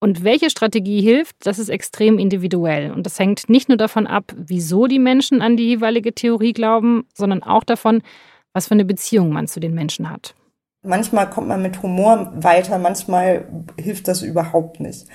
Und 0.00 0.24
welche 0.24 0.50
Strategie 0.50 1.00
hilft, 1.00 1.36
das 1.44 1.58
ist 1.58 1.68
extrem 1.68 2.18
individuell. 2.18 2.90
Und 2.90 3.06
das 3.06 3.18
hängt 3.18 3.48
nicht 3.48 3.68
nur 3.68 3.78
davon 3.78 4.06
ab, 4.06 4.32
wieso 4.36 4.86
die 4.86 5.00
Menschen 5.00 5.40
an 5.40 5.56
die 5.56 5.66
jeweilige 5.66 6.14
Theorie 6.14 6.52
glauben, 6.52 7.06
sondern 7.14 7.42
auch 7.42 7.64
davon, 7.64 8.02
was 8.52 8.68
für 8.68 8.74
eine 8.74 8.84
Beziehung 8.84 9.30
man 9.30 9.46
zu 9.46 9.60
den 9.60 9.74
Menschen 9.74 10.10
hat. 10.10 10.34
Manchmal 10.82 11.28
kommt 11.28 11.48
man 11.48 11.60
mit 11.60 11.82
Humor 11.82 12.32
weiter, 12.36 12.78
manchmal 12.78 13.46
hilft 13.76 14.06
das 14.06 14.22
überhaupt 14.22 14.78
nicht. 14.78 15.06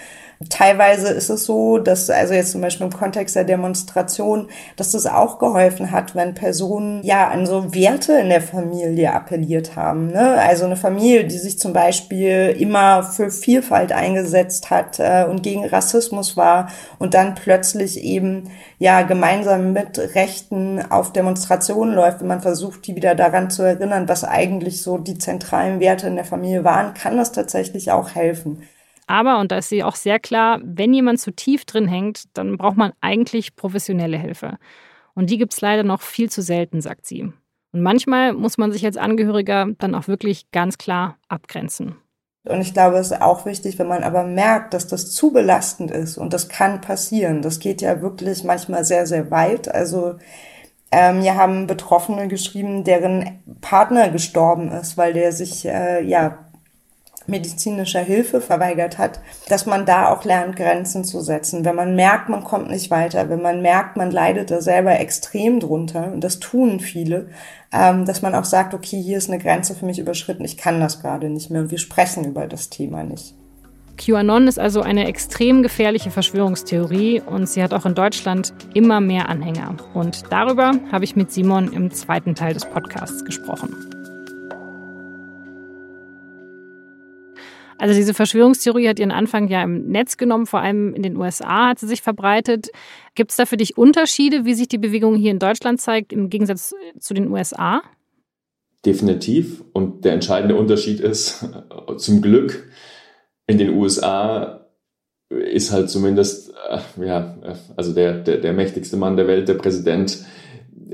Teilweise 0.49 1.10
ist 1.10 1.29
es 1.29 1.45
so, 1.45 1.77
dass, 1.77 2.10
also 2.10 2.34
jetzt 2.34 2.51
zum 2.51 2.62
Beispiel 2.62 2.86
im 2.86 2.93
Kontext 2.93 3.36
der 3.36 3.43
Demonstration, 3.43 4.47
dass 4.75 4.91
das 4.91 5.06
auch 5.06 5.39
geholfen 5.39 5.91
hat, 5.91 6.15
wenn 6.15 6.34
Personen 6.34 7.03
ja 7.03 7.27
an 7.29 7.45
so 7.45 7.73
Werte 7.73 8.13
in 8.13 8.29
der 8.29 8.41
Familie 8.41 9.13
appelliert 9.13 9.75
haben. 9.75 10.08
Ne? 10.08 10.38
Also 10.39 10.65
eine 10.65 10.75
Familie, 10.75 11.25
die 11.25 11.38
sich 11.38 11.60
zum 11.60 11.73
Beispiel 11.73 12.56
immer 12.58 13.03
für 13.03 13.29
Vielfalt 13.29 13.91
eingesetzt 13.91 14.69
hat 14.69 14.99
äh, 14.99 15.25
und 15.29 15.43
gegen 15.43 15.65
Rassismus 15.65 16.38
war 16.38 16.69
und 16.99 17.13
dann 17.13 17.36
plötzlich 17.36 18.03
eben 18.03 18.51
ja 18.79 19.01
gemeinsam 19.03 19.73
mit 19.73 19.97
Rechten 20.15 20.82
auf 20.89 21.13
Demonstrationen 21.13 21.93
läuft, 21.93 22.21
wenn 22.21 22.27
man 22.27 22.41
versucht, 22.41 22.88
die 22.88 22.95
wieder 22.95 23.15
daran 23.15 23.49
zu 23.49 23.63
erinnern, 23.63 24.10
was 24.10 24.23
eigentlich 24.23 24.82
so 24.82 24.97
die 24.97 25.17
zentralen 25.17 25.79
Werte 25.79 26.08
in 26.08 26.15
der 26.15 26.25
Familie 26.25 26.63
waren, 26.63 26.93
kann 26.93 27.17
das 27.17 27.32
tatsächlich 27.32 27.91
auch 27.91 28.15
helfen. 28.15 28.63
Aber, 29.07 29.39
und 29.39 29.51
da 29.51 29.57
ist 29.57 29.69
sie 29.69 29.83
auch 29.83 29.95
sehr 29.95 30.19
klar, 30.19 30.59
wenn 30.63 30.93
jemand 30.93 31.19
zu 31.19 31.31
tief 31.31 31.65
drin 31.65 31.87
hängt, 31.87 32.25
dann 32.37 32.57
braucht 32.57 32.77
man 32.77 32.93
eigentlich 33.01 33.55
professionelle 33.55 34.17
Hilfe. 34.17 34.57
Und 35.13 35.29
die 35.29 35.37
gibt 35.37 35.53
es 35.53 35.61
leider 35.61 35.83
noch 35.83 36.01
viel 36.01 36.29
zu 36.29 36.41
selten, 36.41 36.81
sagt 36.81 37.05
sie. 37.05 37.31
Und 37.73 37.81
manchmal 37.81 38.33
muss 38.33 38.57
man 38.57 38.71
sich 38.71 38.85
als 38.85 38.97
Angehöriger 38.97 39.67
dann 39.77 39.95
auch 39.95 40.07
wirklich 40.07 40.51
ganz 40.51 40.77
klar 40.77 41.17
abgrenzen. 41.27 41.95
Und 42.45 42.61
ich 42.61 42.73
glaube, 42.73 42.97
es 42.97 43.11
ist 43.11 43.21
auch 43.21 43.45
wichtig, 43.45 43.79
wenn 43.79 43.87
man 43.87 44.03
aber 44.03 44.23
merkt, 44.23 44.73
dass 44.73 44.87
das 44.87 45.11
zu 45.11 45.31
belastend 45.31 45.91
ist 45.91 46.17
und 46.17 46.33
das 46.33 46.49
kann 46.49 46.81
passieren. 46.81 47.41
Das 47.41 47.59
geht 47.59 47.81
ja 47.81 48.01
wirklich 48.01 48.43
manchmal 48.43 48.83
sehr, 48.83 49.07
sehr 49.07 49.31
weit. 49.31 49.73
Also 49.73 50.15
ähm, 50.91 51.21
hier 51.21 51.35
haben 51.35 51.67
Betroffene 51.67 52.27
geschrieben, 52.27 52.83
deren 52.83 53.41
Partner 53.61 54.09
gestorben 54.09 54.71
ist, 54.71 54.97
weil 54.97 55.13
der 55.13 55.31
sich 55.31 55.65
äh, 55.65 56.03
ja 56.03 56.42
medizinischer 57.27 58.01
Hilfe 58.01 58.41
verweigert 58.41 58.97
hat, 58.97 59.19
dass 59.49 59.65
man 59.65 59.86
da 59.86 60.09
auch 60.09 60.25
lernt, 60.25 60.55
Grenzen 60.55 61.03
zu 61.03 61.21
setzen. 61.21 61.65
Wenn 61.65 61.75
man 61.75 61.95
merkt, 61.95 62.29
man 62.29 62.43
kommt 62.43 62.69
nicht 62.69 62.91
weiter, 62.91 63.29
wenn 63.29 63.41
man 63.41 63.62
merkt, 63.62 63.97
man 63.97 64.12
leidet 64.12 64.51
da 64.51 64.62
selber 64.62 64.99
extrem 64.99 65.59
drunter, 65.59 66.12
und 66.12 66.23
das 66.23 66.39
tun 66.39 66.79
viele, 66.79 67.29
ähm, 67.71 68.05
dass 68.05 68.21
man 68.21 68.36
auch 68.36 68.45
sagt, 68.45 68.73
okay, 68.73 69.01
hier 69.01 69.17
ist 69.17 69.29
eine 69.29 69.39
Grenze 69.39 69.75
für 69.75 69.86
mich 69.86 69.99
überschritten, 69.99 70.45
ich 70.45 70.57
kann 70.57 70.79
das 70.79 71.01
gerade 71.01 71.29
nicht 71.29 71.49
mehr 71.49 71.62
und 71.62 71.71
wir 71.71 71.79
sprechen 71.79 72.25
über 72.25 72.47
das 72.47 72.69
Thema 72.69 73.03
nicht. 73.03 73.36
QAnon 73.97 74.47
ist 74.47 74.59
also 74.59 74.81
eine 74.81 75.07
extrem 75.07 75.62
gefährliche 75.62 76.09
Verschwörungstheorie 76.09 77.21
und 77.21 77.47
sie 77.47 77.62
hat 77.62 77.73
auch 77.73 77.86
in 77.86 77.93
Deutschland 77.95 78.53
immer 78.73 78.99
mehr 78.99 79.29
Anhänger. 79.29 79.75
Und 79.93 80.23
darüber 80.31 80.71
habe 80.91 81.03
ich 81.03 81.15
mit 81.15 81.31
Simon 81.31 81.71
im 81.71 81.91
zweiten 81.91 82.33
Teil 82.36 82.53
des 82.53 82.65
Podcasts 82.65 83.23
gesprochen. 83.23 83.92
Also 87.77 87.95
diese 87.95 88.13
Verschwörungstheorie 88.13 88.88
hat 88.88 88.99
ihren 88.99 89.12
Anfang 89.12 89.47
ja 89.47 89.63
im 89.63 89.88
Netz 89.88 90.17
genommen, 90.17 90.45
vor 90.45 90.62
allem 90.62 90.93
in 90.93 91.03
den 91.03 91.17
USA 91.17 91.69
hat 91.69 91.79
sie 91.79 91.88
sich 91.88 92.01
verbreitet. 92.01 92.69
Gibt 93.15 93.31
es 93.31 93.38
da 93.38 93.45
für 93.45 93.57
dich 93.57 93.77
Unterschiede, 93.77 94.45
wie 94.45 94.53
sich 94.53 94.67
die 94.67 94.77
Bewegung 94.77 95.15
hier 95.15 95.31
in 95.31 95.39
Deutschland 95.39 95.81
zeigt, 95.81 96.13
im 96.13 96.29
Gegensatz 96.29 96.73
zu 96.99 97.13
den 97.13 97.29
USA? 97.29 97.81
Definitiv. 98.86 99.63
Und 99.73 100.05
der 100.05 100.13
entscheidende 100.13 100.55
Unterschied 100.55 100.99
ist, 100.99 101.45
zum 101.97 102.21
Glück, 102.21 102.71
in 103.47 103.57
den 103.57 103.71
USA 103.71 104.67
ist 105.29 105.71
halt 105.71 105.89
zumindest, 105.89 106.53
äh, 106.69 107.05
ja, 107.05 107.38
also 107.75 107.93
der, 107.93 108.19
der, 108.19 108.38
der 108.38 108.53
mächtigste 108.53 108.97
Mann 108.97 109.17
der 109.17 109.27
Welt, 109.27 109.47
der 109.47 109.55
Präsident, 109.55 110.25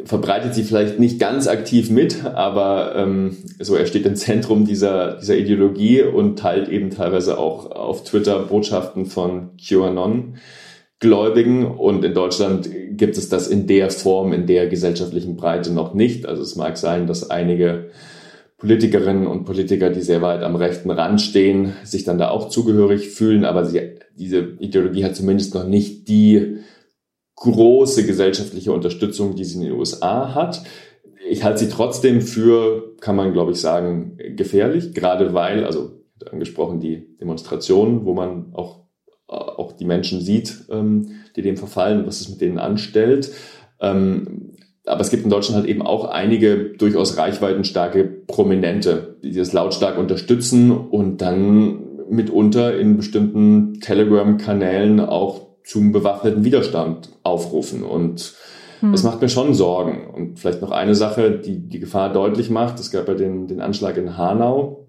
verbreitet 0.06 0.54
sie 0.54 0.64
vielleicht 0.64 1.00
nicht 1.00 1.20
ganz 1.20 1.48
aktiv 1.48 1.90
mit, 1.90 2.26
aber 2.26 2.94
ähm, 2.96 3.38
so 3.60 3.76
er 3.76 3.86
steht 3.86 4.06
im 4.06 4.16
Zentrum 4.16 4.66
dieser, 4.66 5.16
dieser 5.16 5.38
Ideologie 5.38 6.04
und 6.04 6.40
teilt 6.40 6.70
eben 6.70 6.90
teilweise 6.90 7.38
auch 7.38 7.72
auf 7.72 8.04
Twitter 8.04 8.40
Botschaften 8.40 9.06
von 9.06 9.52
QAnon. 9.58 10.36
Gläubigen 11.00 11.66
und 11.66 12.04
in 12.04 12.14
Deutschland 12.14 12.70
gibt 12.92 13.18
es 13.18 13.30
das 13.30 13.48
in 13.48 13.68
der 13.68 13.90
Form, 13.90 14.34
in 14.34 14.48
der 14.48 14.68
gesellschaftlichen 14.68 15.38
Breite 15.38 15.72
noch 15.72 15.94
nicht. 15.94 16.26
Also 16.26 16.42
es 16.42 16.58
mag 16.58 16.78
sein, 16.78 17.08
dass 17.08 17.30
einige 17.30 17.92
Politikerinnen 18.58 19.26
und 19.26 19.46
Politiker, 19.46 19.90
die 19.90 20.02
sehr 20.02 20.22
weit 20.22 20.44
am 20.44 20.58
rechten 20.58 20.92
Rand 20.92 21.22
stehen, 21.22 21.74
sich 21.84 22.04
dann 22.04 22.18
da 22.18 22.30
auch 22.30 22.50
zugehörig 22.50 23.08
fühlen, 23.10 23.46
aber 23.46 23.64
sie, 23.64 23.80
diese 24.18 24.40
Ideologie 24.60 25.06
hat 25.06 25.16
zumindest 25.16 25.56
noch 25.56 25.66
nicht 25.66 26.10
die 26.10 26.58
große 27.40 28.06
gesellschaftliche 28.06 28.72
Unterstützung, 28.72 29.36
die 29.36 29.46
sie 29.46 29.56
in 29.56 29.70
den 29.70 29.80
USA 29.80 30.36
hat. 30.36 30.62
Ich 31.30 31.44
halte 31.44 31.60
sie 31.60 31.70
trotzdem 31.70 32.22
für, 32.22 32.96
kann 33.00 33.16
man 33.16 33.34
glaube 33.34 33.52
ich 33.52 33.62
sagen, 33.62 34.18
gefährlich, 34.36 34.94
gerade 34.94 35.34
weil, 35.34 35.64
also 35.64 35.92
angesprochen 36.30 36.80
die 36.80 37.18
Demonstrationen, 37.20 38.06
wo 38.06 38.14
man 38.14 38.54
auch, 38.54 38.82
auch 39.28 39.72
die 39.74 39.86
Menschen 39.86 40.22
sieht, 40.22 40.66
ähm, 40.70 41.12
die 41.36 41.42
dem 41.42 41.56
verfallen, 41.56 42.06
was 42.06 42.20
es 42.20 42.30
mit 42.30 42.42
denen 42.42 42.60
anstellt. 42.60 43.32
Ähm, 43.80 44.54
aber 44.86 45.02
es 45.02 45.12
gibt 45.12 45.24
in 45.24 45.30
Deutschland 45.30 45.62
halt 45.62 45.70
eben 45.70 45.84
auch 45.84 46.06
einige 46.06 46.74
durchaus 46.78 47.18
reichweitenstarke 47.18 48.04
Prominente, 48.04 49.18
die 49.24 49.34
das 49.34 49.54
lautstark 49.54 49.98
unterstützen 49.98 50.72
und 50.72 51.22
dann 51.22 51.86
mitunter 52.10 52.78
in 52.78 52.98
bestimmten 52.98 53.80
Telegram-Kanälen 53.82 55.00
auch 55.00 55.49
zum 55.70 55.92
bewaffneten 55.92 56.44
Widerstand 56.44 57.10
aufrufen. 57.22 57.84
Und 57.84 58.34
hm. 58.80 58.92
das 58.92 59.04
macht 59.04 59.22
mir 59.22 59.30
schon 59.30 59.54
Sorgen. 59.54 60.08
Und 60.08 60.40
vielleicht 60.40 60.64
noch 60.64 60.72
eine 60.72 60.96
Sache, 60.96 61.30
die 61.30 61.60
die 61.60 61.80
Gefahr 61.80 62.12
deutlich 62.12 62.50
macht. 62.50 62.80
Es 62.80 62.90
gab 62.90 63.08
ja 63.08 63.14
den, 63.14 63.48
den 63.48 63.62
Anschlag 63.62 63.96
in 63.98 64.18
Hanau, 64.18 64.88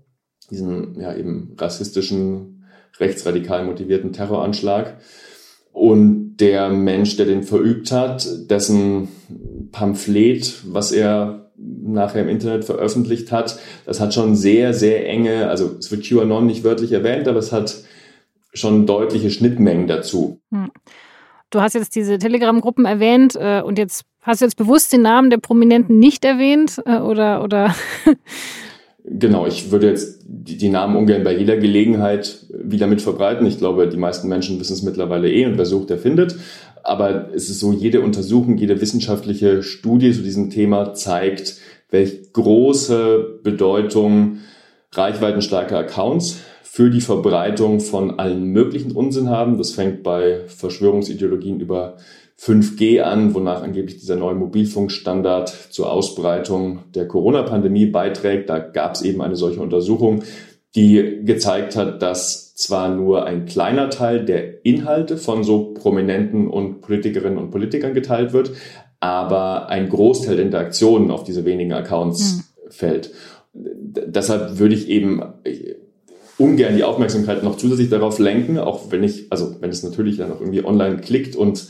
diesen 0.51 0.99
ja 0.99 1.15
eben 1.15 1.55
rassistischen, 1.59 2.65
rechtsradikal 2.99 3.67
motivierten 3.67 4.15
Terroranschlag. 4.15 4.97
Und 5.73 6.39
der 6.39 6.71
Mensch, 6.71 7.19
der 7.19 7.27
den 7.27 7.43
verübt 7.43 7.93
hat, 7.93 8.27
dessen 8.49 9.09
Pamphlet, 9.73 10.63
was 10.67 10.93
er 10.93 11.51
nachher 11.59 12.23
im 12.23 12.31
Internet 12.31 12.65
veröffentlicht 12.65 13.33
hat, 13.33 13.59
das 13.85 14.01
hat 14.01 14.15
schon 14.15 14.35
sehr, 14.35 14.73
sehr 14.73 15.07
enge, 15.07 15.49
also 15.49 15.77
es 15.79 15.91
wird 15.91 16.05
QAnon 16.05 16.47
nicht 16.47 16.65
wörtlich 16.65 16.93
erwähnt, 16.93 17.29
aber 17.29 17.39
es 17.39 17.53
hat 17.53 17.85
schon 18.53 18.87
deutliche 18.87 19.31
Schnittmengen 19.31 19.87
dazu. 19.87 20.41
Hm. 20.51 20.71
Du 21.51 21.61
hast 21.61 21.75
jetzt 21.75 21.97
diese 21.97 22.19
Telegram-Gruppen 22.19 22.85
erwähnt 22.85 23.37
äh, 23.37 23.61
und 23.61 23.79
jetzt 23.79 24.05
hast 24.23 24.41
du 24.41 24.45
jetzt 24.45 24.57
bewusst 24.57 24.93
den 24.93 25.03
Namen 25.03 25.31
der 25.31 25.39
Prominenten 25.39 25.99
nicht 25.99 26.25
erwähnt 26.25 26.81
äh, 26.87 26.99
oder 26.99 27.43
oder 27.43 27.75
Genau, 29.05 29.47
ich 29.47 29.71
würde 29.71 29.89
jetzt 29.89 30.23
die, 30.27 30.57
die, 30.59 30.69
Namen 30.69 30.95
ungern 30.95 31.25
bei 31.25 31.35
jeder 31.35 31.57
Gelegenheit 31.57 32.45
wieder 32.51 32.87
mit 32.87 33.01
verbreiten. 33.01 33.47
Ich 33.47 33.59
glaube, 33.59 33.89
die 33.89 33.97
meisten 33.97 34.29
Menschen 34.29 34.61
wissen 34.61 34.75
es 34.75 34.83
mittlerweile 34.83 35.33
eh 35.33 35.47
und 35.47 35.57
wer 35.57 35.65
sucht, 35.65 35.91
der 35.91 35.99
findet. 35.99 36.37
Aber 36.83 37.31
es 37.35 37.49
ist 37.49 37.61
so, 37.61 37.73
jede 37.73 38.03
Untersuchung, 38.03 38.57
jede 38.59 38.81
wissenschaftliche 38.81 39.63
Studie 39.63 40.13
zu 40.13 40.23
diesem 40.23 40.51
Thema 40.51 40.95
zeigt, 40.95 41.57
welche 41.91 42.23
große 42.33 43.41
Bedeutung 43.43 44.39
reichweitenstarke 44.93 45.77
Accounts 45.77 46.41
für 46.73 46.89
die 46.89 47.01
Verbreitung 47.01 47.81
von 47.81 48.21
allen 48.21 48.45
möglichen 48.45 48.93
Unsinn 48.93 49.29
haben. 49.29 49.59
Das 49.59 49.73
fängt 49.73 50.05
bei 50.05 50.43
Verschwörungsideologien 50.47 51.59
über 51.59 51.97
5G 52.39 53.01
an, 53.01 53.35
wonach 53.35 53.63
angeblich 53.65 53.99
dieser 53.99 54.15
neue 54.15 54.37
Mobilfunkstandard 54.37 55.49
zur 55.49 55.91
Ausbreitung 55.91 56.85
der 56.95 57.09
Corona-Pandemie 57.09 57.87
beiträgt. 57.87 58.49
Da 58.51 58.61
gab 58.61 58.95
es 58.95 59.03
eben 59.03 59.21
eine 59.21 59.35
solche 59.35 59.61
Untersuchung, 59.61 60.23
die 60.77 61.23
gezeigt 61.25 61.75
hat, 61.75 62.03
dass 62.03 62.55
zwar 62.55 62.95
nur 62.95 63.27
ein 63.27 63.47
kleiner 63.47 63.91
Teil 63.91 64.25
der 64.25 64.65
Inhalte 64.65 65.17
von 65.17 65.43
so 65.43 65.75
Prominenten 65.75 66.47
und 66.47 66.83
Politikerinnen 66.83 67.39
und 67.39 67.51
Politikern 67.51 67.95
geteilt 67.95 68.33
wird, 68.33 68.53
aber 69.01 69.69
ein 69.71 69.89
Großteil 69.89 70.37
der 70.37 70.45
Interaktionen 70.45 71.11
auf 71.11 71.25
diese 71.25 71.45
wenigen 71.45 71.73
Accounts 71.73 72.37
mhm. 72.37 72.71
fällt. 72.71 73.11
Deshalb 73.53 74.61
würde 74.61 74.77
ich 74.77 74.89
eben 74.89 75.21
ungern 76.41 76.77
die 76.77 76.85
Aufmerksamkeit 76.85 77.43
noch 77.43 77.57
zusätzlich 77.57 77.91
darauf 77.91 78.19
lenken, 78.19 78.59
auch 78.59 78.91
wenn 78.91 79.05
ich, 79.05 79.31
also 79.31 79.57
wenn 79.61 79.71
es 79.71 79.83
natürlich 79.83 80.17
dann 80.17 80.33
auch 80.33 80.41
irgendwie 80.41 80.65
online 80.65 80.99
klickt 80.99 81.37
und 81.37 81.69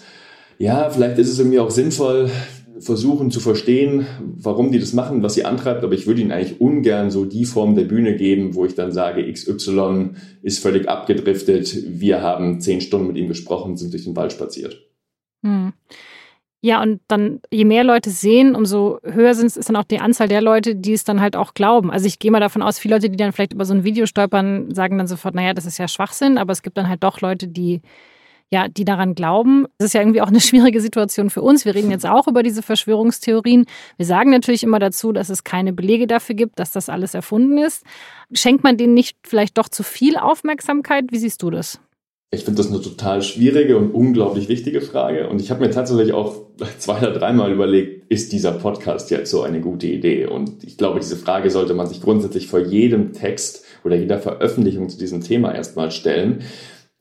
ja, 0.59 0.91
vielleicht 0.91 1.19
ist 1.19 1.31
es 1.31 1.39
irgendwie 1.39 1.59
auch 1.59 1.71
sinnvoll, 1.71 2.31
versuchen 2.79 3.31
zu 3.31 3.41
verstehen, 3.41 4.07
warum 4.21 4.73
die 4.73 4.79
das 4.79 4.93
machen, 4.93 5.23
was 5.23 5.35
sie 5.35 5.45
antreibt, 5.45 5.85
aber 5.85 5.95
ich 5.95 6.07
würde 6.07 6.23
ihnen 6.23 6.33
eigentlich 6.33 6.61
ungern 6.61 7.11
so 7.11 7.25
die 7.25 7.45
Form 7.45 7.75
der 7.75 7.85
Bühne 7.85 8.17
geben, 8.17 8.55
wo 8.55 8.65
ich 8.65 8.75
dann 8.75 8.93
sage, 8.93 9.31
XY 9.31 10.11
ist 10.43 10.61
völlig 10.61 10.89
abgedriftet, 10.89 11.77
wir 11.87 12.23
haben 12.23 12.61
zehn 12.61 12.81
Stunden 12.81 13.09
mit 13.09 13.17
ihm 13.17 13.29
gesprochen, 13.29 13.77
sind 13.77 13.93
durch 13.93 14.05
den 14.05 14.17
Wald 14.17 14.33
spaziert. 14.33 14.87
Hm. 15.45 15.73
Ja, 16.63 16.83
und 16.83 17.01
dann, 17.09 17.41
je 17.51 17.65
mehr 17.65 17.85
Leute 17.85 18.11
sehen, 18.11 18.55
umso 18.55 18.99
höher 19.03 19.35
sind, 19.35 19.57
ist 19.57 19.69
dann 19.69 19.77
auch 19.77 19.85
die 19.85 19.99
Anzahl 19.99 20.29
der 20.29 20.43
Leute, 20.43 20.75
die 20.75 20.93
es 20.93 21.05
dann 21.05 21.21
halt 21.21 21.35
auch 21.35 21.55
glauben. 21.55 21.91
Also 21.91 22.07
ich 22.07 22.19
gehe 22.19 22.31
mal 22.31 22.41
davon 22.41 22.61
aus, 22.61 22.79
viele 22.79 22.97
Leute, 22.97 23.09
die 23.09 23.17
dann 23.17 23.33
vielleicht 23.33 23.55
über 23.55 23.65
so 23.65 23.73
ein 23.73 23.83
Video 23.85 24.05
stolpern, 24.05 24.75
sagen 24.75 24.99
dann 24.99 25.07
sofort, 25.07 25.35
naja, 25.35 25.55
das 25.55 25.65
ist 25.65 25.79
ja 25.79 25.89
Schwachsinn, 25.89 26.37
aber 26.37 26.53
es 26.53 26.63
gibt 26.63 26.77
dann 26.77 26.89
halt 26.89 27.03
doch 27.03 27.23
Leute, 27.23 27.49
die 27.49 27.81
ja, 28.53 28.67
die 28.67 28.85
daran 28.85 29.15
glauben. 29.15 29.67
Das 29.79 29.87
ist 29.87 29.93
ja 29.95 30.01
irgendwie 30.01 30.21
auch 30.21 30.29
eine 30.29 30.41
schwierige 30.41 30.81
Situation 30.81 31.31
für 31.31 31.43
uns. 31.43 31.65
Wir 31.65 31.75
reden 31.75 31.91
jetzt 31.91 32.07
auch 32.07 32.27
über 32.27 32.43
diese 32.43 32.63
Verschwörungstheorien. 32.63 33.67
Wir 33.97 34.07
sagen 34.07 34.31
natürlich 34.31 34.65
immer 34.65 34.81
dazu, 34.81 35.13
dass 35.13 35.29
es 35.29 35.45
keine 35.45 35.73
Belege 35.73 36.07
dafür 36.07 36.35
gibt, 36.35 36.59
dass 36.59 36.73
das 36.73 36.89
alles 36.89 37.15
erfunden 37.15 37.59
ist. 37.59 37.85
Schenkt 38.33 38.65
man 38.65 38.77
denen 38.77 38.95
nicht 38.95 39.17
vielleicht 39.23 39.57
doch 39.57 39.69
zu 39.69 39.83
viel 39.83 40.17
Aufmerksamkeit? 40.17 41.07
Wie 41.11 41.19
siehst 41.19 41.43
du 41.43 41.51
das? 41.51 41.81
Ich 42.33 42.45
finde 42.45 42.63
das 42.63 42.71
eine 42.71 42.81
total 42.81 43.23
schwierige 43.23 43.77
und 43.77 43.91
unglaublich 43.91 44.49
wichtige 44.49 44.81
Frage. 44.81 45.29
Und 45.29 45.41
ich 45.41 45.51
habe 45.51 45.65
mir 45.65 45.73
tatsächlich 45.73 46.13
auch 46.13 46.43
zwei 46.79 46.99
oder 46.99 47.13
dreimal 47.13 47.53
überlegt, 47.53 48.09
ist 48.09 48.33
dieser 48.33 48.53
Podcast 48.53 49.11
jetzt 49.11 49.33
so 49.33 49.43
eine 49.43 49.61
gute 49.61 49.89
Idee? 49.89 50.27
Und 50.27 50.63
ich 50.63 50.77
glaube, 50.77 51.01
diese 51.01 51.17
Frage 51.17 51.51
sollte 51.51 51.75
man 51.75 51.89
sich 51.89 52.01
grundsätzlich 52.01 52.47
vor 52.47 52.61
jedem 52.61 53.13
Text 53.13 53.65
oder 53.83 53.97
jeder 53.97 54.19
Veröffentlichung 54.19 54.89
zu 54.89 54.97
diesem 54.97 55.23
Thema 55.23 55.53
erstmal 55.53 55.91
stellen. 55.91 56.43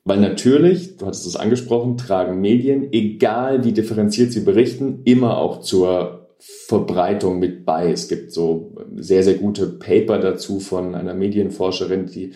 Weil 0.04 0.20
natürlich, 0.20 0.98
du 0.98 1.06
hattest 1.06 1.28
es 1.28 1.36
angesprochen, 1.36 1.98
tragen 1.98 2.42
Medien, 2.42 2.92
egal 2.92 3.64
wie 3.64 3.74
differenziert 3.74 4.32
sie 4.32 4.40
berichten, 4.40 5.02
immer 5.06 5.38
auch 5.38 5.60
zur 5.60 6.30
Verbreitung 6.40 7.38
mit 7.38 7.66
bei. 7.66 7.92
Es 7.92 8.08
gibt 8.08 8.32
so 8.32 8.74
sehr, 8.96 9.22
sehr 9.22 9.36
gute 9.36 9.68
Paper 9.68 10.18
dazu 10.18 10.60
von 10.60 10.96
einer 10.96 11.14
Medienforscherin, 11.14 12.08
die 12.08 12.32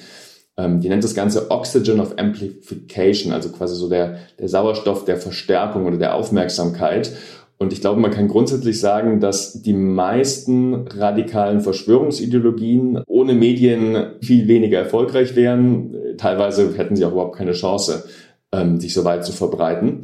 ähm, 0.58 0.82
die 0.82 0.90
nennt 0.90 1.04
das 1.04 1.16
Ganze 1.16 1.50
Oxygen 1.50 2.00
of 2.00 2.18
Amplification, 2.18 3.34
also 3.34 3.50
quasi 3.50 3.76
so 3.76 3.90
der, 3.90 4.18
der 4.40 4.48
Sauerstoff 4.48 5.06
der 5.06 5.18
Verstärkung 5.18 5.86
oder 5.86 5.98
der 5.98 6.16
Aufmerksamkeit. 6.16 7.12
Und 7.58 7.72
ich 7.72 7.82
glaube, 7.82 8.02
man 8.02 8.12
kann 8.12 8.28
grundsätzlich 8.28 8.80
sagen, 8.80 9.20
dass 9.20 9.62
die 9.62 9.74
meisten 9.74 10.88
radikalen 10.88 11.62
Verschwörungsideologien 11.62 13.04
ohne 13.08 13.34
Medien 13.34 14.16
viel 14.22 14.48
weniger 14.48 14.80
erfolgreich 14.80 15.36
wären. 15.36 15.96
Teilweise 16.18 16.76
hätten 16.76 16.96
sie 16.96 17.06
auch 17.06 17.14
überhaupt 17.14 17.38
keine 17.38 17.54
Chance, 17.54 18.06
ähm, 18.52 18.80
sich 18.80 18.94
so 18.94 19.06
weit 19.06 19.26
zu 19.26 19.32
verbreiten 19.32 20.04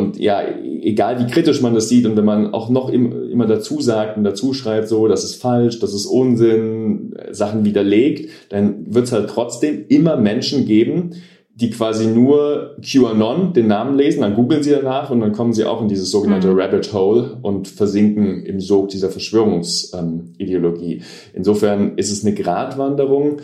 und 0.00 0.18
ja, 0.18 0.42
egal 0.82 1.20
wie 1.20 1.30
kritisch 1.30 1.60
man 1.60 1.74
das 1.74 1.88
sieht 1.88 2.06
und 2.06 2.16
wenn 2.16 2.24
man 2.24 2.52
auch 2.52 2.70
noch 2.70 2.88
immer 2.88 3.46
dazu 3.46 3.80
sagt 3.80 4.16
und 4.16 4.24
dazu 4.24 4.52
schreibt, 4.54 4.88
so, 4.88 5.06
das 5.06 5.22
ist 5.22 5.36
falsch, 5.36 5.78
das 5.78 5.94
ist 5.94 6.06
Unsinn, 6.06 7.14
Sachen 7.30 7.64
widerlegt, 7.64 8.30
dann 8.48 8.92
wird 8.92 9.04
es 9.04 9.12
halt 9.12 9.30
trotzdem 9.30 9.84
immer 9.88 10.16
Menschen 10.16 10.66
geben, 10.66 11.12
die 11.60 11.70
quasi 11.70 12.06
nur 12.06 12.76
QAnon, 12.82 13.52
den 13.52 13.66
Namen 13.66 13.96
lesen, 13.96 14.22
dann 14.22 14.34
googeln 14.34 14.62
sie 14.62 14.70
danach 14.70 15.10
und 15.10 15.20
dann 15.20 15.32
kommen 15.32 15.52
sie 15.52 15.66
auch 15.66 15.82
in 15.82 15.88
dieses 15.88 16.10
sogenannte 16.10 16.48
mhm. 16.48 16.58
Rabbit 16.58 16.92
Hole 16.92 17.38
und 17.42 17.68
versinken 17.68 18.44
im 18.44 18.60
Sog 18.60 18.88
dieser 18.88 19.10
Verschwörungsideologie. 19.10 21.02
Insofern 21.34 21.98
ist 21.98 22.10
es 22.10 22.24
eine 22.24 22.34
Gratwanderung. 22.34 23.42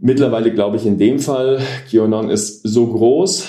Mittlerweile 0.00 0.52
glaube 0.52 0.78
ich 0.78 0.86
in 0.86 0.98
dem 0.98 1.20
Fall, 1.20 1.60
QAnon 1.88 2.28
ist 2.28 2.66
so 2.66 2.88
groß, 2.88 3.46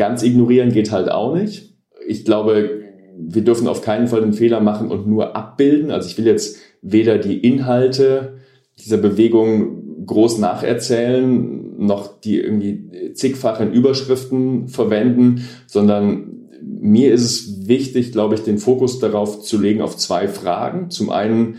ganz 0.00 0.22
ignorieren 0.22 0.72
geht 0.72 0.92
halt 0.92 1.10
auch 1.10 1.34
nicht. 1.34 1.74
Ich 2.08 2.24
glaube, 2.24 2.70
wir 3.18 3.44
dürfen 3.44 3.68
auf 3.68 3.82
keinen 3.82 4.06
Fall 4.06 4.22
den 4.22 4.32
Fehler 4.32 4.60
machen 4.60 4.90
und 4.90 5.06
nur 5.06 5.36
abbilden. 5.36 5.90
Also 5.90 6.08
ich 6.08 6.16
will 6.16 6.24
jetzt 6.24 6.56
weder 6.80 7.18
die 7.18 7.38
Inhalte 7.38 8.38
dieser 8.78 8.96
Bewegung 8.96 10.06
groß 10.06 10.38
nacherzählen, 10.38 11.76
noch 11.76 12.18
die 12.18 12.40
irgendwie 12.40 13.12
zigfachen 13.12 13.74
Überschriften 13.74 14.68
verwenden, 14.68 15.46
sondern 15.66 16.48
mir 16.62 17.12
ist 17.12 17.24
es 17.24 17.68
wichtig, 17.68 18.12
glaube 18.12 18.36
ich, 18.36 18.40
den 18.40 18.56
Fokus 18.56 19.00
darauf 19.00 19.42
zu 19.42 19.60
legen 19.60 19.82
auf 19.82 19.98
zwei 19.98 20.28
Fragen. 20.28 20.88
Zum 20.88 21.10
einen, 21.10 21.56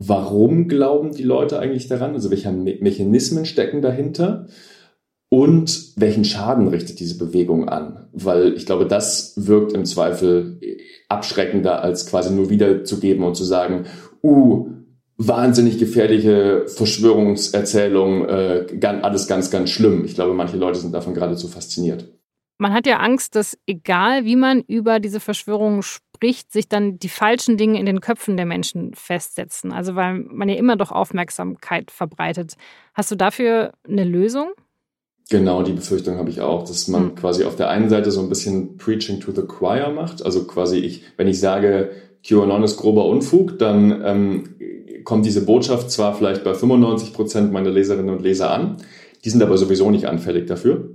warum 0.00 0.66
glauben 0.66 1.12
die 1.12 1.22
Leute 1.22 1.60
eigentlich 1.60 1.86
daran? 1.86 2.14
Also 2.14 2.32
welche 2.32 2.50
Mechanismen 2.50 3.44
stecken 3.44 3.80
dahinter? 3.80 4.48
Und 5.36 5.92
welchen 5.96 6.24
Schaden 6.24 6.68
richtet 6.68 6.98
diese 6.98 7.18
Bewegung 7.18 7.68
an? 7.68 8.08
Weil 8.14 8.54
ich 8.54 8.64
glaube, 8.64 8.86
das 8.86 9.34
wirkt 9.36 9.74
im 9.74 9.84
Zweifel 9.84 10.58
abschreckender, 11.10 11.82
als 11.82 12.06
quasi 12.06 12.32
nur 12.32 12.48
wiederzugeben 12.48 13.22
und 13.22 13.34
zu 13.34 13.44
sagen, 13.44 13.84
uh, 14.22 14.70
wahnsinnig 15.18 15.78
gefährliche 15.78 16.64
Verschwörungserzählung, 16.68 18.24
äh, 18.26 18.66
alles 19.02 19.28
ganz, 19.28 19.50
ganz 19.50 19.68
schlimm. 19.68 20.06
Ich 20.06 20.14
glaube, 20.14 20.32
manche 20.32 20.56
Leute 20.56 20.78
sind 20.78 20.94
davon 20.94 21.12
geradezu 21.12 21.48
fasziniert. 21.48 22.08
Man 22.56 22.72
hat 22.72 22.86
ja 22.86 22.96
Angst, 23.00 23.34
dass 23.34 23.58
egal 23.66 24.24
wie 24.24 24.36
man 24.36 24.62
über 24.62 25.00
diese 25.00 25.20
Verschwörungen 25.20 25.82
spricht, 25.82 26.50
sich 26.50 26.66
dann 26.66 26.98
die 26.98 27.10
falschen 27.10 27.58
Dinge 27.58 27.78
in 27.78 27.84
den 27.84 28.00
Köpfen 28.00 28.38
der 28.38 28.46
Menschen 28.46 28.94
festsetzen. 28.94 29.70
Also 29.70 29.96
weil 29.96 30.14
man 30.14 30.48
ja 30.48 30.54
immer 30.54 30.76
doch 30.76 30.92
Aufmerksamkeit 30.92 31.90
verbreitet. 31.90 32.54
Hast 32.94 33.10
du 33.10 33.16
dafür 33.16 33.72
eine 33.86 34.04
Lösung? 34.04 34.52
Genau, 35.28 35.62
die 35.62 35.72
Befürchtung 35.72 36.18
habe 36.18 36.30
ich 36.30 36.40
auch, 36.40 36.64
dass 36.64 36.86
man 36.86 37.06
mhm. 37.06 37.14
quasi 37.16 37.44
auf 37.44 37.56
der 37.56 37.68
einen 37.68 37.88
Seite 37.88 38.10
so 38.12 38.20
ein 38.20 38.28
bisschen 38.28 38.76
Preaching 38.76 39.20
to 39.20 39.32
the 39.32 39.42
Choir 39.42 39.90
macht. 39.90 40.24
Also 40.24 40.44
quasi 40.44 40.78
ich, 40.78 41.02
wenn 41.16 41.26
ich 41.26 41.40
sage, 41.40 41.90
QAnon 42.24 42.62
ist 42.62 42.76
grober 42.76 43.06
Unfug, 43.06 43.58
dann 43.58 44.02
ähm, 44.04 44.44
kommt 45.04 45.26
diese 45.26 45.44
Botschaft 45.44 45.90
zwar 45.90 46.14
vielleicht 46.14 46.44
bei 46.44 46.54
95 46.54 47.12
Prozent 47.12 47.52
meiner 47.52 47.70
Leserinnen 47.70 48.14
und 48.14 48.22
Leser 48.22 48.50
an, 48.50 48.76
die 49.24 49.30
sind 49.30 49.42
aber 49.42 49.58
sowieso 49.58 49.90
nicht 49.90 50.06
anfällig 50.06 50.46
dafür. 50.46 50.90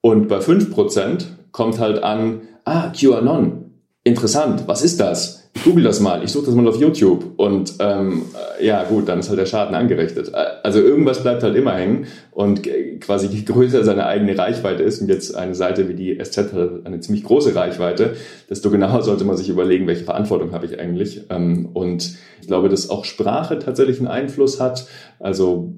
Und 0.00 0.28
bei 0.28 0.40
5 0.40 0.70
Prozent 0.70 1.36
kommt 1.52 1.78
halt 1.78 2.02
an, 2.02 2.42
ah, 2.64 2.90
QAnon, 2.90 3.72
interessant, 4.04 4.64
was 4.66 4.82
ist 4.82 5.00
das? 5.00 5.47
Google 5.64 5.84
das 5.84 6.00
mal, 6.00 6.22
ich 6.24 6.30
suche 6.30 6.46
das 6.46 6.54
mal 6.54 6.66
auf 6.66 6.76
YouTube 6.76 7.24
und 7.36 7.74
ähm, 7.78 8.22
ja 8.60 8.84
gut, 8.84 9.08
dann 9.08 9.20
ist 9.20 9.28
halt 9.28 9.38
der 9.38 9.46
Schaden 9.46 9.74
angerichtet. 9.74 10.32
Also 10.34 10.80
irgendwas 10.80 11.22
bleibt 11.22 11.42
halt 11.42 11.56
immer 11.56 11.74
hängen 11.74 12.06
und 12.30 12.68
quasi 13.00 13.26
je 13.28 13.42
größer 13.42 13.84
seine 13.84 14.06
eigene 14.06 14.36
Reichweite 14.36 14.82
ist 14.82 15.00
und 15.00 15.08
jetzt 15.08 15.34
eine 15.34 15.54
Seite 15.54 15.88
wie 15.88 15.94
die 15.94 16.18
SZ 16.22 16.38
hat 16.38 16.52
eine 16.84 17.00
ziemlich 17.00 17.24
große 17.24 17.54
Reichweite, 17.54 18.14
desto 18.50 18.70
genauer 18.70 19.02
sollte 19.02 19.24
man 19.24 19.36
sich 19.36 19.48
überlegen, 19.48 19.86
welche 19.86 20.04
Verantwortung 20.04 20.52
habe 20.52 20.66
ich 20.66 20.78
eigentlich. 20.78 21.22
Ähm, 21.30 21.68
und 21.72 22.16
ich 22.40 22.46
glaube, 22.46 22.68
dass 22.68 22.90
auch 22.90 23.04
Sprache 23.04 23.58
tatsächlich 23.58 23.98
einen 23.98 24.08
Einfluss 24.08 24.60
hat. 24.60 24.86
Also 25.18 25.74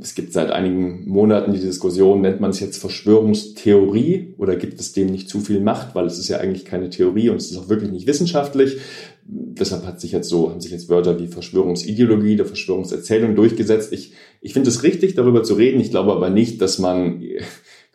es 0.00 0.14
gibt 0.14 0.32
seit 0.32 0.50
einigen 0.50 1.08
Monaten 1.08 1.52
die 1.52 1.60
Diskussion, 1.60 2.20
nennt 2.20 2.40
man 2.40 2.50
es 2.50 2.60
jetzt 2.60 2.78
Verschwörungstheorie 2.78 4.34
oder 4.36 4.56
gibt 4.56 4.78
es 4.78 4.92
dem 4.92 5.08
nicht 5.08 5.28
zu 5.28 5.40
viel 5.40 5.60
Macht, 5.60 5.94
weil 5.94 6.06
es 6.06 6.18
ist 6.18 6.28
ja 6.28 6.38
eigentlich 6.38 6.64
keine 6.64 6.90
Theorie 6.90 7.30
und 7.30 7.36
es 7.36 7.50
ist 7.50 7.56
auch 7.56 7.68
wirklich 7.68 7.90
nicht 7.90 8.06
wissenschaftlich. 8.06 8.78
Deshalb 9.24 9.86
hat 9.86 10.00
sich 10.00 10.12
jetzt 10.12 10.28
so, 10.28 10.50
haben 10.50 10.60
sich 10.60 10.72
jetzt 10.72 10.88
Wörter 10.88 11.18
wie 11.18 11.28
Verschwörungsideologie 11.28 12.34
oder 12.34 12.44
Verschwörungserzählung 12.44 13.34
durchgesetzt. 13.34 13.92
Ich, 13.92 14.12
ich 14.40 14.52
finde 14.52 14.68
es 14.68 14.82
richtig, 14.82 15.14
darüber 15.14 15.42
zu 15.42 15.54
reden. 15.54 15.80
Ich 15.80 15.90
glaube 15.90 16.12
aber 16.12 16.28
nicht, 16.28 16.60
dass 16.60 16.78
man 16.78 17.22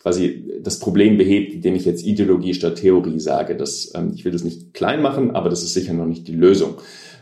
quasi 0.01 0.45
das 0.61 0.79
Problem 0.79 1.17
behebt, 1.17 1.53
indem 1.53 1.75
ich 1.75 1.85
jetzt 1.85 2.05
Ideologie 2.05 2.53
statt 2.53 2.77
Theorie 2.77 3.19
sage. 3.19 3.55
Das, 3.55 3.91
ähm, 3.93 4.11
ich 4.15 4.25
will 4.25 4.31
das 4.31 4.43
nicht 4.43 4.73
klein 4.73 5.01
machen, 5.01 5.31
aber 5.31 5.49
das 5.49 5.63
ist 5.63 5.73
sicher 5.73 5.93
noch 5.93 6.05
nicht 6.05 6.27
die 6.27 6.35
Lösung. 6.35 6.75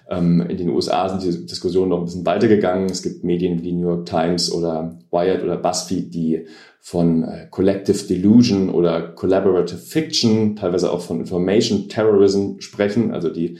Ähm, 0.10 0.42
in 0.42 0.58
den 0.58 0.70
USA 0.70 1.10
sind 1.10 1.24
die 1.24 1.46
Diskussionen 1.46 1.90
noch 1.90 2.00
ein 2.00 2.06
bisschen 2.06 2.26
weitergegangen. 2.26 2.90
Es 2.90 3.02
gibt 3.02 3.24
Medien 3.24 3.64
wie 3.64 3.72
New 3.72 3.88
York 3.90 4.06
Times 4.06 4.52
oder 4.52 4.98
Wired 5.12 5.44
oder 5.44 5.58
BuzzFeed, 5.58 6.14
die 6.14 6.46
von 6.80 7.24
äh, 7.24 7.48
Collective 7.50 8.06
Delusion 8.08 8.70
oder 8.70 9.02
Collaborative 9.02 9.80
Fiction, 9.80 10.56
teilweise 10.56 10.92
auch 10.92 11.02
von 11.02 11.20
Information 11.20 11.90
Terrorism 11.90 12.60
sprechen, 12.60 13.12
also 13.12 13.30
die 13.30 13.58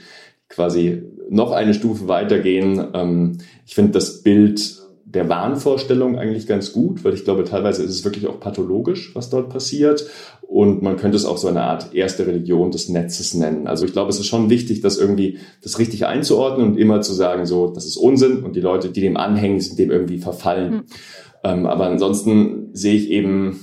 quasi 0.48 1.02
noch 1.28 1.50
eine 1.50 1.74
Stufe 1.74 2.06
weitergehen. 2.06 2.86
Ähm, 2.94 3.38
ich 3.66 3.74
finde 3.74 3.92
das 3.92 4.22
Bild 4.22 4.75
der 5.16 5.28
Wahnvorstellung 5.28 6.18
eigentlich 6.18 6.46
ganz 6.46 6.72
gut, 6.72 7.04
weil 7.04 7.14
ich 7.14 7.24
glaube, 7.24 7.44
teilweise 7.44 7.82
ist 7.82 7.90
es 7.90 8.04
wirklich 8.04 8.26
auch 8.26 8.38
pathologisch, 8.38 9.14
was 9.14 9.30
dort 9.30 9.48
passiert. 9.48 10.06
Und 10.42 10.82
man 10.82 10.96
könnte 10.96 11.16
es 11.16 11.24
auch 11.24 11.38
so 11.38 11.48
eine 11.48 11.62
Art 11.62 11.92
erste 11.94 12.26
Religion 12.26 12.70
des 12.70 12.88
Netzes 12.88 13.34
nennen. 13.34 13.66
Also 13.66 13.84
ich 13.84 13.92
glaube, 13.92 14.10
es 14.10 14.20
ist 14.20 14.26
schon 14.26 14.48
wichtig, 14.48 14.80
das 14.80 14.98
irgendwie, 14.98 15.38
das 15.62 15.78
richtig 15.78 16.06
einzuordnen 16.06 16.68
und 16.68 16.78
immer 16.78 17.00
zu 17.00 17.12
sagen, 17.14 17.46
so, 17.46 17.68
das 17.68 17.86
ist 17.86 17.96
Unsinn 17.96 18.44
und 18.44 18.54
die 18.54 18.60
Leute, 18.60 18.90
die 18.90 19.00
dem 19.00 19.16
anhängen, 19.16 19.60
sind 19.60 19.78
dem 19.78 19.90
irgendwie 19.90 20.18
verfallen. 20.18 20.72
Mhm. 20.72 20.82
Ähm, 21.42 21.66
aber 21.66 21.86
ansonsten 21.86 22.68
sehe 22.72 22.94
ich 22.94 23.10
eben, 23.10 23.60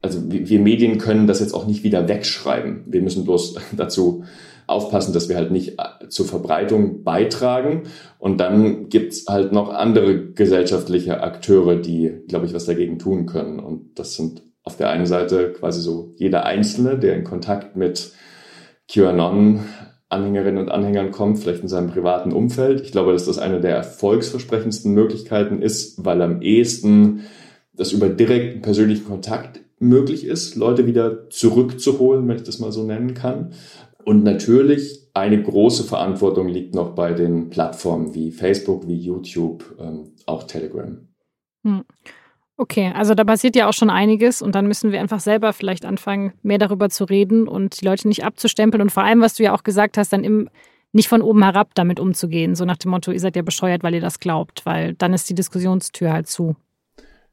also 0.00 0.20
wir 0.26 0.58
Medien 0.58 0.98
können 0.98 1.26
das 1.26 1.40
jetzt 1.40 1.52
auch 1.52 1.66
nicht 1.66 1.84
wieder 1.84 2.08
wegschreiben. 2.08 2.84
Wir 2.86 3.02
müssen 3.02 3.24
bloß 3.24 3.56
dazu 3.76 4.24
aufpassen, 4.66 5.12
dass 5.12 5.28
wir 5.28 5.36
halt 5.36 5.50
nicht 5.50 5.78
äh, 5.78 6.08
zur 6.08 6.26
Verbreitung 6.26 7.04
beitragen. 7.04 7.84
Und 8.18 8.38
dann 8.38 8.88
gibt's 8.88 9.26
halt 9.28 9.52
noch 9.52 9.70
andere 9.70 10.32
gesellschaftliche 10.32 11.22
Akteure, 11.22 11.76
die, 11.76 12.22
glaube 12.28 12.46
ich, 12.46 12.54
was 12.54 12.66
dagegen 12.66 12.98
tun 12.98 13.26
können. 13.26 13.58
Und 13.58 13.98
das 13.98 14.14
sind 14.14 14.42
auf 14.64 14.76
der 14.76 14.90
einen 14.90 15.06
Seite 15.06 15.52
quasi 15.52 15.80
so 15.80 16.14
jeder 16.16 16.44
Einzelne, 16.44 16.98
der 16.98 17.16
in 17.16 17.24
Kontakt 17.24 17.76
mit 17.76 18.12
QAnon 18.88 19.60
Anhängerinnen 20.12 20.62
und 20.62 20.70
Anhängern 20.70 21.10
kommt, 21.10 21.38
vielleicht 21.38 21.62
in 21.62 21.68
seinem 21.68 21.90
privaten 21.90 22.32
Umfeld. 22.32 22.82
Ich 22.82 22.92
glaube, 22.92 23.12
dass 23.12 23.24
das 23.24 23.38
eine 23.38 23.60
der 23.60 23.74
erfolgsversprechendsten 23.76 24.92
Möglichkeiten 24.92 25.62
ist, 25.62 26.04
weil 26.04 26.20
am 26.20 26.42
ehesten 26.42 27.22
das 27.72 27.92
über 27.92 28.10
direkten 28.10 28.60
persönlichen 28.60 29.06
Kontakt 29.06 29.60
möglich 29.78 30.26
ist, 30.26 30.54
Leute 30.54 30.86
wieder 30.86 31.30
zurückzuholen, 31.30 32.28
wenn 32.28 32.36
ich 32.36 32.42
das 32.42 32.58
mal 32.58 32.72
so 32.72 32.84
nennen 32.84 33.14
kann. 33.14 33.54
Und 34.04 34.24
natürlich 34.24 35.08
eine 35.14 35.42
große 35.42 35.84
Verantwortung 35.84 36.48
liegt 36.48 36.74
noch 36.74 36.94
bei 36.94 37.12
den 37.12 37.50
Plattformen 37.50 38.14
wie 38.14 38.30
Facebook, 38.30 38.86
wie 38.86 38.96
YouTube, 38.96 39.64
ähm, 39.78 40.12
auch 40.26 40.44
Telegram. 40.44 41.08
Hm. 41.64 41.84
Okay, 42.56 42.92
also 42.94 43.14
da 43.14 43.24
passiert 43.24 43.56
ja 43.56 43.68
auch 43.68 43.72
schon 43.72 43.90
einiges 43.90 44.42
und 44.42 44.54
dann 44.54 44.66
müssen 44.66 44.92
wir 44.92 45.00
einfach 45.00 45.20
selber 45.20 45.52
vielleicht 45.52 45.84
anfangen, 45.84 46.32
mehr 46.42 46.58
darüber 46.58 46.90
zu 46.90 47.04
reden 47.04 47.48
und 47.48 47.80
die 47.80 47.84
Leute 47.84 48.06
nicht 48.06 48.24
abzustempeln 48.24 48.82
und 48.82 48.90
vor 48.90 49.02
allem, 49.02 49.20
was 49.20 49.34
du 49.34 49.42
ja 49.42 49.54
auch 49.54 49.62
gesagt 49.62 49.96
hast, 49.96 50.12
dann 50.12 50.22
im, 50.22 50.48
nicht 50.92 51.08
von 51.08 51.22
oben 51.22 51.42
herab 51.42 51.70
damit 51.74 51.98
umzugehen, 51.98 52.54
so 52.54 52.64
nach 52.64 52.76
dem 52.76 52.90
Motto, 52.90 53.10
ihr 53.10 53.20
seid 53.20 53.36
ja 53.36 53.42
bescheuert, 53.42 53.82
weil 53.82 53.94
ihr 53.94 54.00
das 54.00 54.20
glaubt, 54.20 54.64
weil 54.66 54.94
dann 54.94 55.14
ist 55.14 55.28
die 55.28 55.34
Diskussionstür 55.34 56.12
halt 56.12 56.28
zu. 56.28 56.54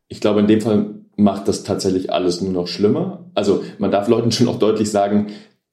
Ich 0.08 0.22
glaube, 0.22 0.40
in 0.40 0.48
dem 0.48 0.62
Fall 0.62 0.96
macht 1.16 1.48
das 1.48 1.64
tatsächlich 1.64 2.12
alles 2.12 2.42
nur 2.42 2.54
noch 2.54 2.68
schlimmer. 2.68 3.26
Also 3.36 3.64
man 3.78 3.92
darf 3.92 4.08
Leuten 4.08 4.32
schon 4.34 4.48
auch 4.48 4.58
deutlich 4.58 4.90
sagen, 4.90 5.28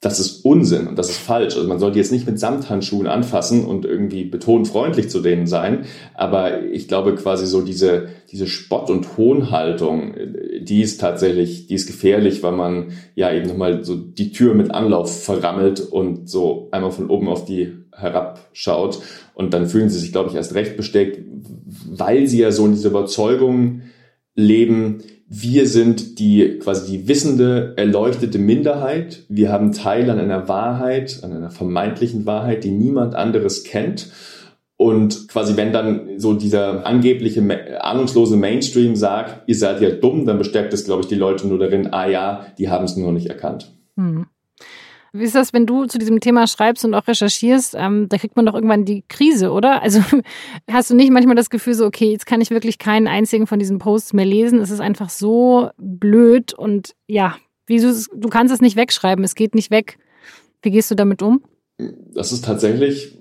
das 0.07 0.21
ist 0.21 0.45
Unsinn 0.45 0.87
und 0.87 0.97
das 0.97 1.11
ist 1.11 1.19
falsch. 1.19 1.57
Also 1.57 1.67
man 1.67 1.81
sollte 1.81 1.99
jetzt 1.99 2.13
nicht 2.13 2.29
mit 2.29 2.39
Samthandschuhen 2.39 3.09
anfassen 3.09 3.65
und 3.65 3.85
irgendwie 3.85 4.25
betont 4.25 4.69
freundlich 4.69 5.11
zu 5.11 5.19
denen 5.21 5.49
sein. 5.49 5.85
Aber 6.15 6.63
ich 6.63 6.87
glaube 6.87 7.17
quasi 7.17 7.45
so 7.45 7.61
diese, 7.61 8.07
diese 8.31 8.47
Spott- 8.47 8.89
und 8.89 9.17
Hohnhaltung, 9.17 10.15
die 10.61 10.81
ist 10.81 11.01
tatsächlich, 11.01 11.67
die 11.67 11.75
ist 11.75 11.89
gefährlich, 11.89 12.45
weil 12.45 12.53
man 12.53 12.93
ja 13.17 13.33
eben 13.33 13.49
nochmal 13.49 13.83
so 13.83 13.97
die 13.97 14.31
Tür 14.31 14.55
mit 14.55 14.71
Anlauf 14.71 15.25
verrammelt 15.25 15.81
und 15.81 16.31
so 16.31 16.69
einmal 16.71 16.93
von 16.93 17.11
oben 17.11 17.27
auf 17.27 17.45
die 17.45 17.73
herabschaut. 17.91 19.01
Und 19.35 19.55
dann 19.55 19.67
fühlen 19.67 19.89
sie 19.89 19.99
sich, 19.99 20.13
glaube 20.13 20.31
ich, 20.31 20.37
erst 20.37 20.55
recht 20.55 20.77
besteckt, 20.77 21.19
weil 21.91 22.29
sie 22.29 22.39
ja 22.39 22.53
so 22.53 22.65
in 22.65 22.75
dieser 22.75 22.91
Überzeugung 22.91 23.83
leben, 24.37 25.03
wir 25.29 25.67
sind 25.67 26.21
die 26.21 26.59
quasi 26.61 26.91
die 26.91 27.09
wissende, 27.09 27.75
erleuchtete 27.77 28.39
Minderheit. 28.39 29.25
Wir 29.29 29.51
haben 29.51 29.73
Teil 29.73 30.09
an 30.09 30.21
einer 30.21 30.49
Wahrheit, 30.49 31.21
an 31.23 31.33
einer 31.33 31.51
vermeintlichen 31.51 32.27
Wahrheit, 32.27 32.63
die 32.63 32.71
niemand 32.71 33.17
anderes 33.17 33.65
kennt. 33.65 34.13
Und 34.77 35.29
quasi, 35.29 35.57
wenn 35.57 35.73
dann 35.73 36.19
so 36.19 36.35
dieser 36.35 36.87
angebliche, 36.87 37.83
ahnungslose 37.83 38.37
Mainstream 38.37 38.95
sagt, 38.95 39.49
ihr 39.49 39.57
seid 39.57 39.81
ja 39.81 39.91
dumm, 39.91 40.27
dann 40.27 40.39
bestärkt 40.39 40.73
es, 40.75 40.85
glaube 40.85 41.03
ich, 41.03 41.09
die 41.09 41.15
Leute 41.15 41.49
nur 41.49 41.59
darin, 41.59 41.93
ah 41.93 42.07
ja, 42.07 42.47
die 42.59 42.69
haben 42.69 42.85
es 42.85 42.97
nur 42.97 43.11
nicht 43.11 43.27
erkannt. 43.27 43.73
Hm. 43.97 44.27
Wie 45.19 45.25
ist 45.25 45.35
das, 45.35 45.53
wenn 45.53 45.67
du 45.67 45.87
zu 45.87 45.99
diesem 45.99 46.21
Thema 46.21 46.47
schreibst 46.47 46.85
und 46.85 46.95
auch 46.95 47.07
recherchierst? 47.07 47.75
Ähm, 47.77 48.09
da 48.09 48.19
kriegt 48.19 48.37
man 48.37 48.47
doch 48.47 48.55
irgendwann 48.55 48.85
die 48.85 49.05
Krise, 49.09 49.51
oder? 49.51 49.83
Also 49.87 50.01
hast 50.69 50.91
du 50.91 50.97
nicht 50.97 51.13
manchmal 51.13 51.37
das 51.37 51.49
Gefühl 51.49 51.75
so, 51.75 51.87
okay, 51.87 52.11
jetzt 52.11 52.27
kann 52.27 52.41
ich 52.41 52.51
wirklich 52.51 52.79
keinen 52.79 53.07
einzigen 53.07 53.47
von 53.47 53.59
diesen 53.61 53.79
Posts 53.79 54.15
mehr 54.15 54.25
lesen. 54.25 54.61
Es 54.61 54.71
ist 54.71 54.81
einfach 54.81 55.11
so 55.11 55.71
blöd 55.79 56.55
und 56.55 56.95
ja, 57.07 57.37
wie 57.67 57.79
du, 57.79 57.95
du 58.15 58.29
kannst 58.29 58.53
es 58.53 58.61
nicht 58.61 58.77
wegschreiben, 58.77 59.25
es 59.25 59.37
geht 59.37 59.55
nicht 59.55 59.71
weg. 59.71 59.99
Wie 60.63 60.71
gehst 60.71 60.91
du 60.91 60.97
damit 60.97 61.23
um? 61.23 61.43
Das 62.13 62.33
ist 62.33 62.45
tatsächlich 62.45 63.19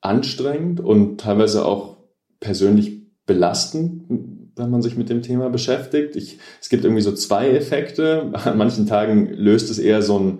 anstrengend 0.00 0.80
und 0.80 1.20
teilweise 1.20 1.64
auch 1.64 1.96
persönlich 2.40 3.02
belastend, 3.26 4.04
wenn 4.56 4.70
man 4.70 4.82
sich 4.82 4.96
mit 4.96 5.08
dem 5.08 5.22
Thema 5.22 5.48
beschäftigt. 5.48 6.16
Ich, 6.16 6.38
es 6.60 6.68
gibt 6.68 6.84
irgendwie 6.84 7.02
so 7.02 7.12
zwei 7.12 7.50
Effekte. 7.50 8.30
An 8.32 8.58
manchen 8.58 8.86
Tagen 8.86 9.28
löst 9.32 9.70
es 9.70 9.78
eher 9.78 10.02
so 10.02 10.18
ein 10.18 10.38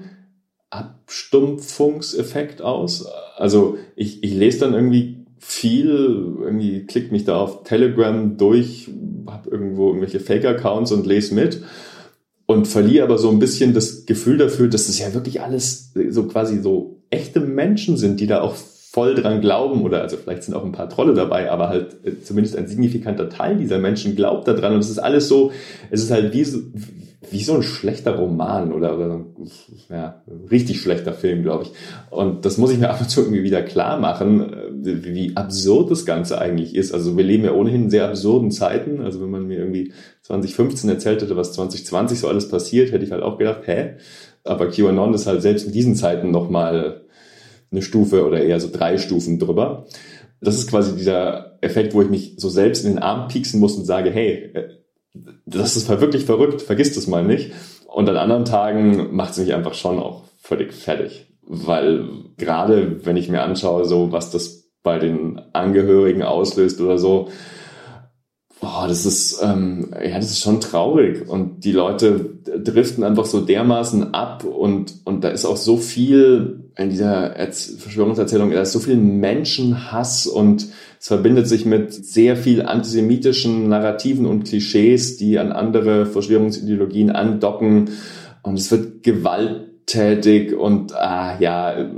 Abstumpfungseffekt 0.75 2.63
aus. 2.63 3.07
Also 3.37 3.79
ich, 3.97 4.23
ich 4.25 4.35
lese 4.35 4.61
dann 4.61 4.75
irgendwie 4.75 5.25
viel, 5.39 5.89
irgendwie 6.41 6.85
klickt 6.87 7.13
mich 7.13 7.25
da 7.25 7.37
auf 7.39 7.65
Telegram 7.65 8.37
durch, 8.37 8.91
habe 9.27 9.51
irgendwo 9.51 9.89
irgendwelche 9.89 10.21
Fake-Accounts 10.21 10.93
und 10.93 11.07
lese 11.07 11.35
mit 11.35 11.63
und 12.47 12.67
verliere 12.67 13.05
aber 13.05 13.19
so 13.19 13.31
ein 13.31 13.39
bisschen 13.39 13.75
das 13.75 14.07
Gefühl 14.07 14.39
dafür, 14.39 14.69
dass 14.69 14.87
das 14.87 14.99
ja 14.99 15.15
wirklich 15.15 15.43
alles 15.43 15.93
so 16.11 16.25
quasi 16.25 16.61
so 16.61 17.03
echte 17.11 17.41
Menschen 17.41 17.97
sind, 17.97 18.21
die 18.21 18.27
da 18.27 18.41
auch 18.41 18.55
voll 18.55 19.15
dran 19.17 19.41
glauben 19.41 19.83
oder 19.83 20.03
also 20.03 20.17
vielleicht 20.17 20.45
sind 20.45 20.55
auch 20.55 20.65
ein 20.65 20.73
paar 20.73 20.89
Trolle 20.89 21.15
dabei, 21.15 21.51
aber 21.51 21.69
halt 21.69 21.97
äh, 22.05 22.23
zumindest 22.23 22.57
ein 22.57 22.69
signifikanter 22.69 23.29
Teil 23.29 23.57
dieser 23.57 23.79
Menschen 23.79 24.15
glaubt 24.15 24.47
daran 24.47 24.75
und 24.75 24.79
es 24.81 24.89
ist 24.89 25.01
alles 25.01 25.27
so, 25.27 25.51
es 25.91 26.03
ist 26.03 26.13
halt 26.13 26.33
wie 26.33 26.47
wie 27.31 27.43
so 27.43 27.55
ein 27.55 27.63
schlechter 27.63 28.17
Roman 28.17 28.73
oder, 28.73 28.97
oder 28.97 29.25
ja, 29.91 30.23
richtig 30.51 30.81
schlechter 30.81 31.13
Film, 31.13 31.43
glaube 31.43 31.65
ich. 31.65 31.73
Und 32.11 32.45
das 32.45 32.59
muss 32.59 32.71
ich 32.71 32.79
mir 32.79 32.91
ab 32.91 33.01
und 33.01 33.11
zu 33.11 33.21
irgendwie 33.23 33.43
wieder 33.43 33.63
klar 33.63 33.99
machen, 33.99 34.53
äh, 34.53 35.05
wie 35.05 35.37
absurd 35.37 35.91
das 35.91 36.07
Ganze 36.07 36.39
eigentlich 36.39 36.75
ist. 36.75 36.93
Also 36.93 37.17
wir 37.17 37.25
leben 37.25 37.45
ja 37.45 37.53
ohnehin 37.53 37.85
in 37.85 37.91
sehr 37.91 38.09
absurden 38.09 38.51
Zeiten. 38.51 39.01
Also 39.01 39.21
wenn 39.21 39.31
man 39.31 39.47
mir 39.47 39.59
irgendwie 39.59 39.93
2015 40.23 40.89
erzählt 40.91 41.23
hätte, 41.23 41.37
was 41.37 41.53
2020 41.53 42.19
so 42.19 42.29
alles 42.29 42.49
passiert, 42.49 42.93
hätte 42.93 43.05
ich 43.05 43.13
halt 43.13 43.23
auch 43.23 43.39
gedacht, 43.39 43.63
hä? 43.67 43.97
Aber 44.45 44.69
QAnon 44.69 45.15
ist 45.15 45.27
halt 45.27 45.43
selbst 45.43 45.67
in 45.67 45.73
diesen 45.73 45.97
Zeiten 45.97 46.31
nochmal 46.31 47.03
eine 47.71 47.83
Stufe 47.83 48.27
oder 48.27 48.43
eher 48.43 48.61
so 48.61 48.69
drei 48.71 48.99
Stufen 48.99 49.39
drüber. 49.39 49.87
Das 50.41 50.57
ist 50.57 50.69
quasi 50.69 50.95
dieser 50.97 51.59
Effekt, 51.63 51.95
wo 51.95 52.03
ich 52.03 52.11
mich 52.11 52.35
so 52.37 52.49
selbst 52.49 52.85
in 52.85 52.93
den 52.93 53.03
Arm 53.03 53.29
pieksen 53.29 53.59
muss 53.59 53.77
und 53.77 53.85
sage, 53.85 54.11
hey, 54.11 54.51
äh, 54.55 54.69
das 55.47 55.77
ist 55.77 55.89
wirklich 55.89 56.25
verrückt, 56.25 56.63
vergiss 56.63 56.95
das 56.95 57.07
mal 57.07 57.25
nicht. 57.25 57.53
Und 57.87 58.09
an 58.09 58.17
anderen 58.17 58.45
Tagen 58.45 59.15
macht 59.15 59.33
es 59.33 59.39
mich 59.39 59.55
einfach 59.55 59.75
schon 59.75 59.99
auch 59.99 60.25
völlig 60.39 60.73
fertig. 60.73 61.27
Weil 61.43 62.09
gerade 62.37 63.05
wenn 63.05 63.17
ich 63.17 63.29
mir 63.29 63.43
anschaue, 63.43 63.85
so 63.85 64.13
was 64.13 64.31
das 64.31 64.71
bei 64.83 64.99
den 64.99 65.41
Angehörigen 65.53 66.23
auslöst 66.23 66.81
oder 66.81 66.99
so, 66.99 67.29
boah, 68.61 68.87
das 68.89 69.07
ist, 69.07 69.41
ähm, 69.43 69.95
ja, 70.03 70.17
das 70.17 70.31
ist 70.31 70.41
schon 70.41 70.61
traurig. 70.61 71.29
Und 71.29 71.65
die 71.65 71.73
Leute 71.73 72.39
driften 72.45 73.05
einfach 73.05 73.27
so 73.27 73.41
dermaßen 73.41 74.15
ab 74.15 74.45
und, 74.45 74.95
und 75.05 75.23
da 75.23 75.29
ist 75.29 75.45
auch 75.45 75.57
so 75.57 75.77
viel 75.77 76.64
in 76.77 76.91
dieser 76.91 77.35
Verschwörungserzählung, 77.35 78.51
da 78.51 78.63
ist 78.63 78.73
so 78.73 78.81
viel 78.81 78.97
Menschenhass 78.97 80.27
und 80.27 80.67
es 80.99 81.07
verbindet 81.07 81.47
sich 81.47 81.67
mit 81.67 81.93
sehr 81.93 82.37
viel 82.37 82.63
antisemitischen 82.63 83.69
Narrativen 83.69 84.27
und 84.27 84.45
Klischees, 84.45 85.17
die 85.17 85.39
an 85.39 85.53
andere 85.53 86.07
Verschwörungsideologien 86.07 87.11
andocken. 87.11 87.91
Und 88.43 88.59
es 88.59 88.71
wird 88.71 89.03
gewalttätig 89.03 90.55
und 90.55 90.95
ah, 90.95 91.39
ja, 91.39 91.91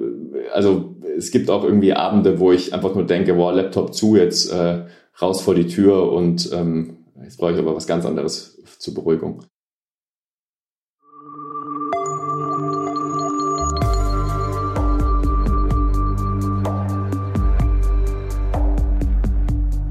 also 0.53 0.97
es 1.17 1.31
gibt 1.31 1.49
auch 1.51 1.65
irgendwie 1.65 1.95
Abende, 1.95 2.39
wo 2.39 2.53
ich 2.53 2.75
einfach 2.75 2.95
nur 2.95 3.07
denke, 3.07 3.37
wow, 3.37 3.55
Laptop 3.55 3.95
zu, 3.95 4.17
jetzt 4.17 4.53
äh, 4.53 4.85
raus 5.21 5.41
vor 5.41 5.55
die 5.55 5.67
Tür 5.67 6.13
und 6.13 6.51
ähm, 6.53 6.99
jetzt 7.23 7.39
brauche 7.39 7.53
ich 7.53 7.59
aber 7.59 7.75
was 7.75 7.87
ganz 7.87 8.05
anderes 8.05 8.61
zur 8.79 8.95
Beruhigung. 8.95 9.43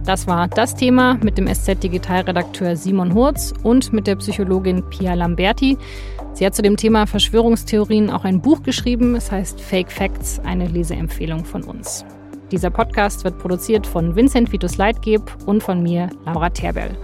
Das 0.06 0.28
war 0.28 0.48
das 0.48 0.76
Thema 0.76 1.18
mit 1.24 1.39
dem 1.39 1.48
SZ-Digitalredakteur 1.48 2.76
Simon 2.76 3.15
Hurz 3.15 3.56
und 3.63 3.91
mit 3.91 4.06
der 4.06 4.15
Psychologin 4.18 4.88
Pia 4.91 5.15
Lamberti. 5.15 5.80
Sie 6.34 6.46
hat 6.46 6.54
zu 6.54 6.62
dem 6.62 6.78
Thema 6.78 7.08
Verschwörungstheorien 7.08 8.12
auch 8.12 8.24
ein 8.24 8.39
Buch 8.39 8.62
geschrieben. 8.62 9.15
Es 9.15 9.32
heißt 9.32 9.60
Fake 9.60 9.91
Facts, 9.91 10.39
eine 10.46 10.68
Leseempfehlung 10.68 11.44
von 11.44 11.63
uns. 11.63 12.06
Dieser 12.52 12.70
Podcast 12.70 13.24
wird 13.24 13.39
produziert 13.39 13.88
von 13.88 14.15
Vincent 14.15 14.52
Vitus 14.52 14.78
Leitgeb 14.78 15.24
und 15.48 15.63
von 15.63 15.82
mir, 15.82 16.12
Laura 16.26 16.52
Terbell. 16.52 16.96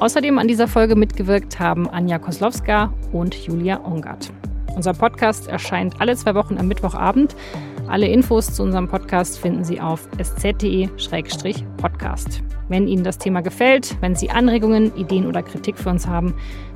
Außerdem 0.00 0.38
an 0.38 0.48
dieser 0.48 0.68
Folge 0.68 0.96
mitgewirkt 0.96 1.60
haben 1.60 1.86
Anja 1.90 2.18
Koslowska 2.18 2.94
und 3.12 3.34
Julia 3.34 3.84
Ongard. 3.84 4.32
Unser 4.74 4.94
Podcast 4.94 5.48
erscheint 5.48 6.00
alle 6.00 6.16
zwei 6.16 6.34
Wochen 6.34 6.56
am 6.56 6.68
Mittwochabend. 6.68 7.36
Alle 7.88 8.08
Infos 8.08 8.52
zu 8.52 8.62
unserem 8.62 8.86
Podcast 8.86 9.38
finden 9.38 9.64
Sie 9.64 9.80
auf 9.80 10.06
sz.de-podcast. 10.20 12.42
Wenn 12.68 12.86
Ihnen 12.86 13.02
das 13.02 13.16
Thema 13.16 13.40
gefällt, 13.40 13.96
wenn 14.02 14.14
Sie 14.14 14.30
Anregungen, 14.30 14.94
Ideen 14.94 15.26
oder 15.26 15.42
Kritik 15.42 15.78
für 15.78 15.88
uns 15.88 16.06
haben, 16.06 16.34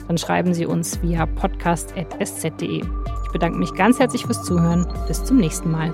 dann 0.09 0.17
schreiben 0.17 0.55
Sie 0.55 0.65
uns 0.65 1.03
via 1.03 1.27
podcast.sz.de. 1.27 2.79
Ich 2.79 3.33
bedanke 3.33 3.59
mich 3.59 3.75
ganz 3.75 3.99
herzlich 3.99 4.25
fürs 4.25 4.43
Zuhören. 4.43 4.87
Bis 5.07 5.23
zum 5.23 5.37
nächsten 5.37 5.71
Mal. 5.71 5.93